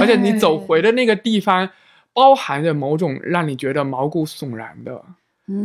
[0.00, 1.68] 而且你走回的那个地方，
[2.12, 5.02] 包含着某种让你觉得毛骨悚然的。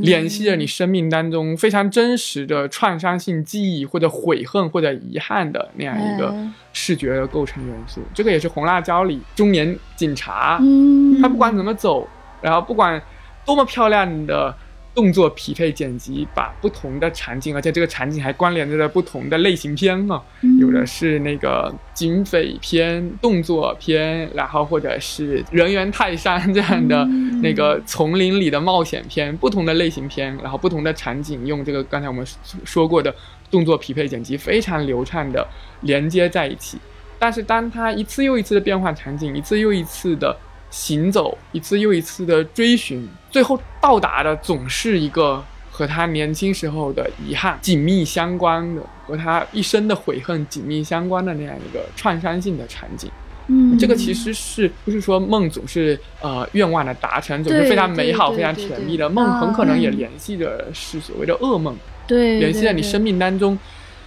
[0.02, 8.00] 联系着你生命当中非常真实的创伤性记忆，或者悔恨，或者遗憾的那样一个哎视觉的构成元素。
[8.14, 11.22] 这个也是《红辣椒》里中年警察，嗯。
[11.22, 12.08] 他不管怎么走，
[12.42, 13.02] 然后不管
[13.46, 14.56] 多么漂亮的
[14.96, 32.26] 动作匹配剪辑，把不同的场景，而且这个场景还关联着的不同的类型片啊，嗯有的是那个警匪片、动作片，然后或者是人猿泰山这样的嗯那个丛林里的冒险片，不同的类型片，然后不同的场景，用这个刚才我们
[32.64, 33.14] 说过的
[33.50, 35.48] 动作匹配剪辑，非常流畅的
[35.82, 36.78] 连接在一起。
[37.18, 40.36] 但是当它一次又一次的变换场景，一次又一次的
[40.74, 53.08] 行走，一次又一次的追寻，最后到达的总是一个和他年轻时候的遗憾紧密相关的，和他一生的悔恨紧密相关的那样一个创伤性的场景。
[53.46, 59.94] 嗯，这个其实是不是说梦总是呃愿望的达成，总是非常美好、非常甜蜜的梦，很可能也啊。
[59.96, 63.56] 联系着是所谓的噩梦，对联系在你生命当中，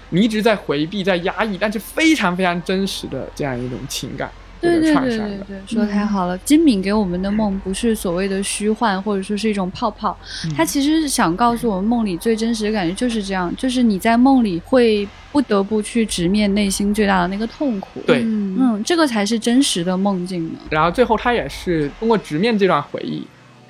[0.09, 4.29] 你一直在回避、在压抑，但是非常非常真实的这样一种情感
[4.67, 5.19] 或者对对对。
[5.19, 6.37] 对对，说的太好了。
[6.39, 18.03] 金敏给我们的梦不是所谓的虚幻，或者说是一种泡泡，嗯他其实是想告诉我们梦里最真实的感觉就是这样，就是你在梦里会不得不去直面内心最大的那个痛苦。
[18.07, 20.59] 对嗯嗯，这个才是真实的梦境呢。
[20.71, 23.27] 然后最后他也是通过直面这段回忆，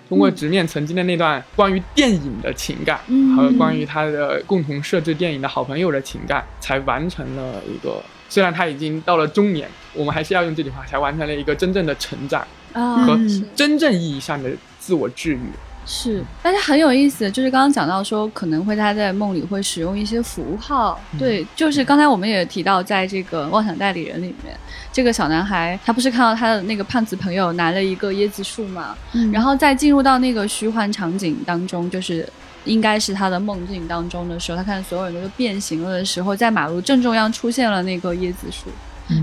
[0.08, 8.02] 通过直面曾经的那段关于电影的情感，嗯和关于他的共同设置电影的好朋友的情感，才完成了一个。
[8.28, 13.18] 虽然他已经到了中年，我们还是要用这句话，才完成了一个真正的成长啊和
[13.54, 15.40] 真正意义上的自我治愈。
[15.88, 21.18] 是，但是很有意思，就是刚刚讲到说，可能会他在梦里会使用一些符号，嗯。
[21.20, 24.52] 对，就是刚才我们也提到，在这个妄想代理人里面，
[24.92, 29.30] 这个小男孩他不是看到他的那个胖子朋友拿了一个椰子树嘛，嗯。
[29.30, 32.28] 然后再进入到那个虚幻场景当中，就是
[32.66, 38.68] 应该是他的梦境当中的时候，他看所有人都变形了的时候，在马路正中央出现了那个椰子树，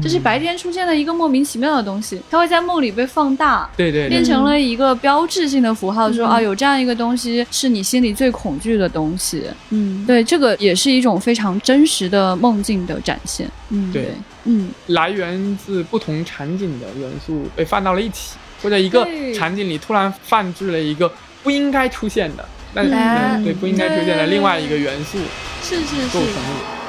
[0.01, 3.69] 就是白天出现了一个莫名其妙的东西，它会在梦里被放大。
[3.75, 6.29] 对对对，变成了一个标志性的符号，说嗯。
[6.29, 9.43] 啊，有这样一个东西是你心里最恐惧的东西。
[9.69, 10.05] 嗯。
[10.07, 13.45] 对，这个也是一种非常真实的梦境的展现。
[13.69, 14.03] 嗯对。
[14.03, 14.11] 对，
[14.45, 25.17] 嗯，来源自不同场景的元素被放到了一起，或者一个场景里突然放置了一个不应该出现的，但是、嗯对不应该出现的另外一个元素
[25.61, 26.35] 是是是构成。
[26.35, 26.79] 了。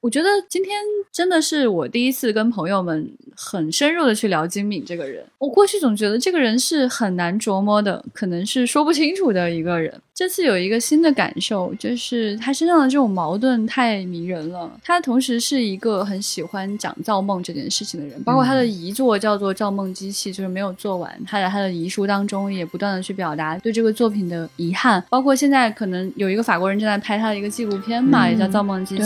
[0.00, 0.78] 我觉得今天
[1.12, 5.26] 真的是我第一次跟朋友们很深入的去聊金敏这个人。
[5.38, 10.00] 我过去总觉得这个人是很难琢磨的，可能是说不清楚的一个人。
[10.18, 14.68] 这次有一个新的感受，就是他身上的这种矛盾太迷人了。
[14.82, 21.08] 他同时是一个很喜欢讲造梦这件事情的人，包括他的遗作叫做《造梦机器》，就是没有做完。
[21.24, 29.04] 他在他的遗书当中也不断的去表达对这个作品的遗憾，包括现在可能有一个法国人正在拍他的一个纪录片嘛，嗯也叫《造梦机器》，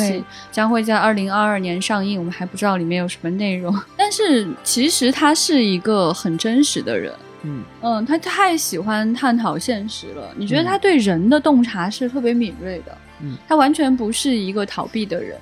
[0.50, 3.78] 将会在二零二二年上映，我们还不知道里面有什么内容。
[3.98, 7.12] 但是其实他是一个很真实的人，
[7.42, 10.30] 嗯，嗯，他太喜欢探讨现实了。
[10.36, 15.36] 你觉得他对人的洞察是特别敏锐的，嗯，他完全不是一个逃避的人。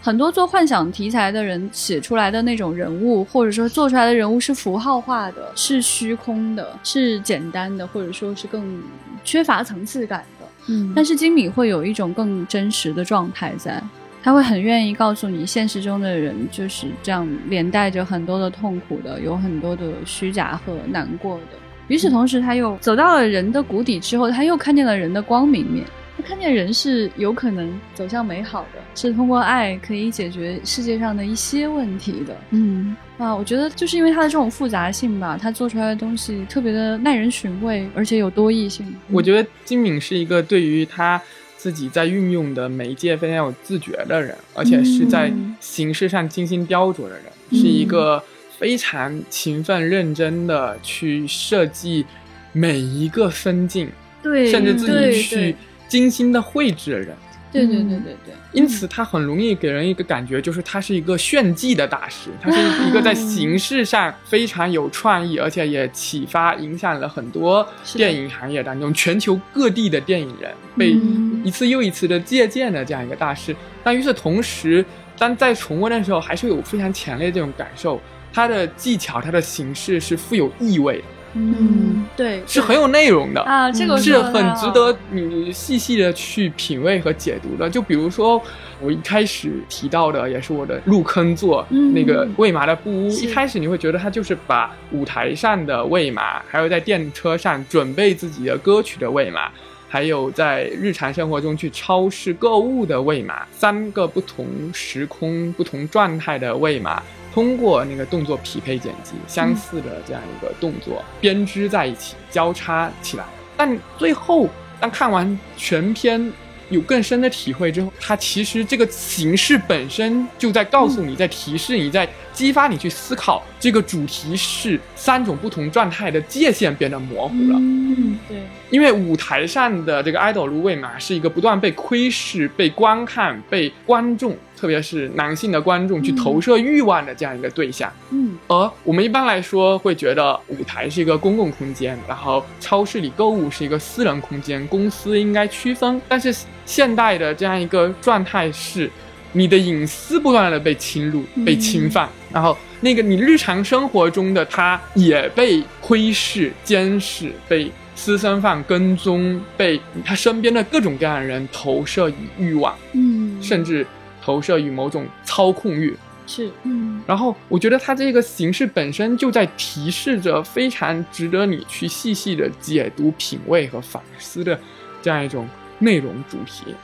[0.00, 8.82] 很多做幻想题材的人写出来的那种人物，或者说做出来的人物是符号化的，是虚空的，是简单的，或者说是更
[9.24, 10.46] 缺乏层次感的。
[10.66, 13.82] 嗯但是金米会有一种更真实的状态在，
[14.24, 21.58] 他会很愿意告诉你，现实中的人就是这样连带着很多的痛苦的，有很多的虚假和难过的。
[21.88, 25.84] 与此同时，他又走到了人的谷底之后，他又看见了人的光明面。
[26.16, 32.34] 他看见人是有可能走向美好的，是通过爱可以解决世界上的一些问题的。
[32.50, 38.86] 嗯啊，我觉得就是因为他的这种复杂性吧，他做出来的东西特别的耐人寻味，而且有多义性。
[39.10, 41.20] 我觉得金敏是一个对于他
[41.64, 48.22] 自己在运用的媒介非常有自觉的人，而且是在嗯形式上精心雕琢的人，嗯是一个
[48.58, 52.04] 非常勤奋认真的去设计
[52.52, 53.90] 每一个分镜，
[54.22, 55.56] 对，甚至自己去
[55.88, 57.16] 精心的绘制的人。
[57.54, 71.42] 对对对对对对，因此，他很容易给人一个感觉，就是他是一个炫技的大师，他是一个在形式上非常有创意，而且也启发影响了很多电影行业当中全球各地的电影人，被嗯。
[71.44, 73.54] 一次又一次的借鉴的这样一个大师。
[73.82, 74.82] 但与此同时，
[75.18, 78.00] 当在重温的时候，还是有非常强烈的这种感受，
[78.32, 81.04] 他的技巧、他的形式是富有意味的，
[81.34, 83.40] 嗯对，是很有内容的。
[83.42, 87.68] 啊，这个是很值得你细细的去品味和解读的。
[87.68, 88.40] 就比如说
[88.80, 93.08] 我一开始提到的，也是我的入坑作，嗯那个魏玛的布屋。
[93.08, 99.50] 一开始你会觉得他就是把舞台上的魏玛，还有在电车上准备自己的歌曲的魏玛。
[99.86, 107.00] 还有在日常生活中去超市购物的魏玛，三个不同时空、不同状态的魏玛，
[107.34, 113.24] 通过那个动作匹配剪辑，相似的这样一个动作编织在一起，交叉起来。
[113.56, 116.32] 但最后，当看完全片，
[116.70, 127.56] 有更深的体会之后，它其实这个形式本身就在告诉你，在提示你，在激发你去思考，这个主题是三种不同状态的界限变得模糊了。
[127.58, 128.36] 嗯，对，
[128.68, 137.90] 因为舞台上的这个爱豆芦苇嘛，是一个不断被窥视、被观看、被观众特别是男性的观众去投射欲望的这样一个对象。
[138.10, 145.98] 嗯而我们一般来说会觉得舞台是一个公共空间，然后超市里购物是一个私人空间，公司应该区分。
[146.06, 146.36] 但是
[146.66, 148.90] 现代的这样一个状态是，
[149.36, 163.84] 你的隐私不断的被侵入、被侵犯，然后那个你日常生活中的他也被窥视、监视、被私生饭跟踪，被他身边的各种各样的人投射以欲望，嗯，甚至
[164.22, 165.94] 投射于某种操控欲。
[166.26, 174.58] 是嗯然后我觉得它这个形式本身就在提示着非常值得你去细细的解读、品味和反思的
[175.02, 175.46] 这样一种
[175.80, 176.74] 内容主题。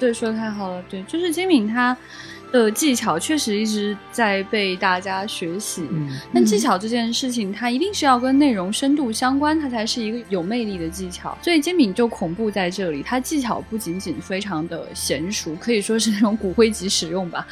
[0.00, 1.96] 嗯，对，说的太好了，对，就是金敏他
[2.50, 5.86] 的技巧确实一直在被大家学习。
[5.90, 11.36] 嗯但技巧这件事情，它一定是要跟内容深度相关，它才是一个有魅力的技巧。
[11.42, 17.46] 所以金敏就恐怖在这里，它技巧不仅仅非常的娴熟，可以说是那种骨灰级使用吧。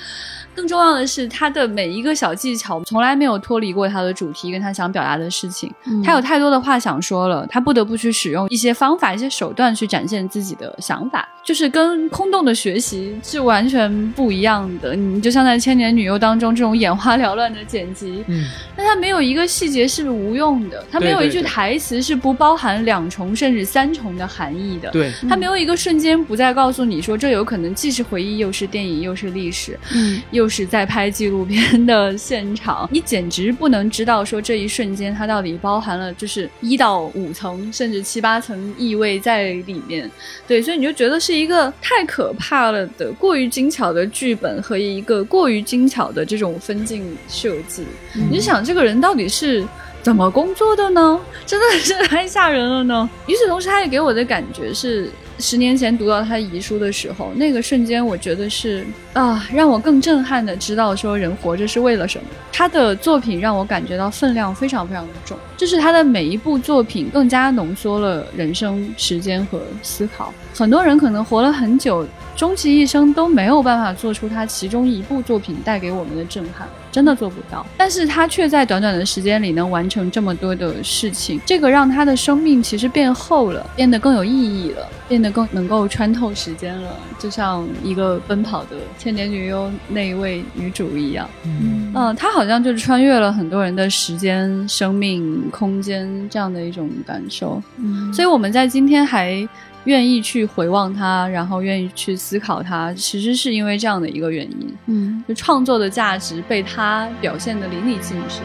[0.59, 5.73] 更重要的是，他的每一个小技巧从来没有脱离过他的主题跟他想表达的事情。
[5.87, 14.97] 嗯他有太多的话想说了，他不得不去使用一些方法、一些手段去展现自己的想法，就是跟空洞的学习是完全不一样的。
[14.97, 18.45] 你就像在《千年女优》当中这种眼花缭乱的剪辑，嗯
[18.77, 24.91] 那他没有一个细节是无用的，他没有一句台词是不包含两重甚至三重的含义的。
[24.91, 40.11] 对，他没有一个瞬间不再告诉你说，这有可能既是回忆，又是电影，又是历史，嗯又是在拍纪录片的现场，你简直不能知道说这一瞬间它到底包含了就是一到五层甚至七八层意味在里面。
[40.47, 47.85] 对，所以你就觉得是一个太可怕了的、过于精巧的剧本和一个过于精巧的这种分镜设计。
[48.31, 49.65] 你想这个人到底是。
[50.01, 51.21] 怎么工作的呢？
[51.45, 53.11] 真的是 太吓人了呢。
[53.27, 62.25] 与此同时，他也给我的感觉是，十年前读到他遗书的时候，那个瞬间，我觉得是啊，让我更震撼的知道说人活着是为了什么。
[62.53, 70.35] 他的作品让我感觉到分量非常非常的重，就是他的每一部作品更加浓缩了人生、时间和思考。
[70.53, 76.67] 很多人可能活了很久，终其一生都没有办法做出他其中一部作品带给我们的震撼，
[76.99, 77.65] 真的做不到。
[77.77, 91.31] 但是他却在短短的时间里能完成这么多的事情，这个让他的生命其实变厚了，变得更有意义了，变得更能够穿透时间了，就像一个奔跑的千年女优那一位女主一样。
[91.45, 97.63] 嗯嗯，她好像就是穿越了很多人的时间、生命、空间这样的一种感受。
[97.77, 99.49] 嗯所以我们在今天还
[99.85, 108.41] 愿意去回望它，然后愿意去思考它，其实是因为这样的一个原因，嗯就创作的价值被它表现的淋漓尽致。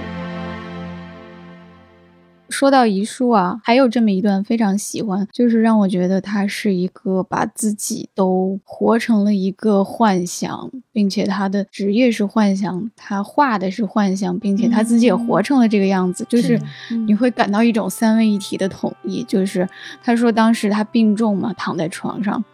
[2.53, 16.55] 说到遗书啊，还有这么一段非常喜欢，就是让我觉得他是一个把自己都活成了一个幻想，并且他的职业是幻想，他画的是幻想，并且他自己也活成了这个样子，就是
[16.91, 19.23] 嗯你会感到一种三位一体的统一。
[19.23, 19.67] 就是
[20.03, 22.45] 他说当时他病重嘛，躺在床上，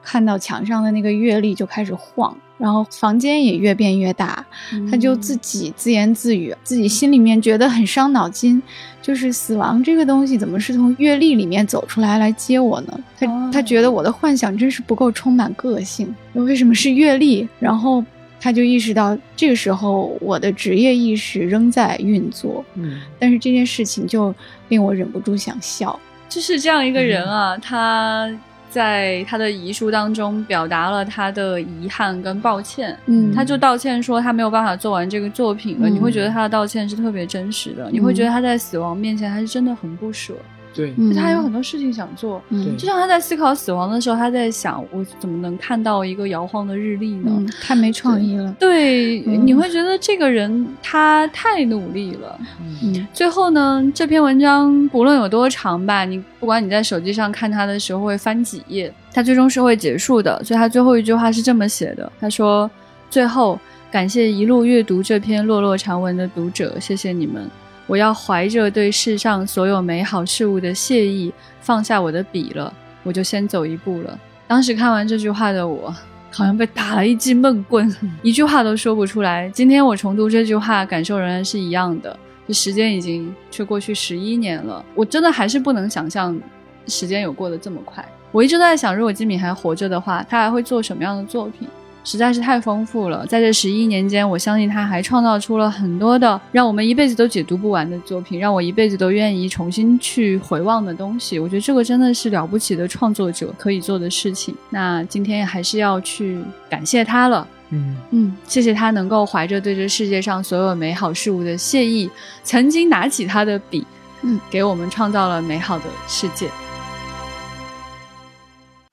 [0.00, 4.44] 看到墙上的那个月历就开始晃，然后房间也越变越大，
[4.90, 8.60] 他就自己自言自语，自己心里面觉得很伤脑筋，
[9.00, 13.00] 就是死亡这个东西怎么是从阅历里面走出来来接我呢？
[13.18, 17.48] 他、哦他觉得我的幻想真是不够充满个性，为什么是阅历？
[17.58, 18.04] 然后
[18.40, 24.34] 他就意识到，这个时候我的职业意识仍在运作，嗯但是这件事情就
[24.68, 25.98] 令我忍不住想笑。
[26.28, 28.30] 就是这样一个人啊，他
[28.70, 32.96] 在他的遗书当中表达了他的遗憾跟抱歉。
[33.06, 33.32] 嗯。
[33.34, 35.94] 他就道歉说他没有办法做完这个作品了，嗯。
[35.94, 40.34] 你会觉得他的道歉是特别真实的，你会觉得他在死亡面前还是真的很不舍，
[40.78, 42.40] 对，他有很多事情想做。
[42.50, 47.32] 嗯就像他在思考死亡的时候，他在想我怎么能看到一个摇晃的日历呢？
[47.36, 48.54] 嗯，太没创意了。
[48.60, 52.38] 对，嗯你会觉得这个人他太努力了。
[52.80, 60.40] 嗯最后呢，这篇文章不论有多长吧，你不管你在手机上看他的时候会翻几页，他最终是会结束的。
[60.44, 62.70] 所以他最后一句话是这么写的：他说，
[63.10, 63.58] 最后
[63.90, 67.50] 感谢一路阅读这篇落落长文的读者，谢谢你们。
[67.88, 71.32] 我要怀着对世上所有美好事物的谢意，
[71.62, 72.72] 放下我的笔了，
[73.02, 74.16] 我就先走一步了。
[74.46, 75.92] 当时看完这句话的我，
[76.30, 79.48] 好像被打了一记闷棍，一句话都说不出来。
[79.48, 82.14] 今天我重读这句话，感受仍然是一样的。
[82.46, 86.38] 这时间已经却过去十一年了，我真的还是不能想象
[86.86, 88.06] 时间有过得这么快。
[88.30, 91.66] 我一直都在想，如果金敏还活着的话，他还会做什么样的作品？
[92.08, 93.26] 实在是太丰富了。
[93.26, 101.38] 在这十一年间，我相信他还创造出了很多的让我们一辈子都解读不完的作品，让我一辈子都愿意重新去回望的东西。
[101.38, 104.54] 我觉得这个真的是了不起的创作者可以做的事情。
[104.70, 106.40] 那今天还是要去
[106.70, 107.46] 感谢他了。
[107.68, 112.08] 嗯嗯，谢谢他能够怀着对这世界上所有美好事物的谢意，
[112.42, 113.86] 曾经拿起他的笔，
[114.22, 116.48] 嗯，给我们创造了美好的世界。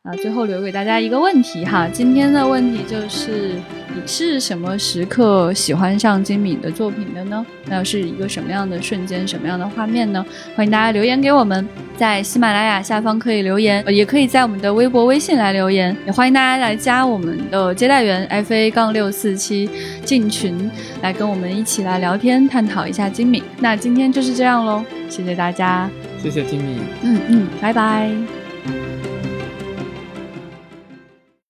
[0.05, 3.55] 啊，最后留给大家一个问题哈，今天的问题就是
[3.87, 7.43] 你是什么时刻喜欢上金敏的作品的呢？
[7.65, 10.23] 那是一个什么样的瞬间，什么样的画面呢？
[10.55, 19.67] 欢迎大家留言给我们，在喜马拉雅下方可以留言，呃也可以在我们的微博、微信来留言，也欢迎大家来加我们的接待员 F A 杠六四七
[20.03, 20.69] 进群，
[21.01, 23.41] 来跟我们一起来聊天，探讨一下金敏。
[23.59, 25.89] 那今天就是这样喽，谢谢大家，
[26.21, 26.79] 谢谢金敏。
[27.01, 28.44] 嗯嗯，拜拜。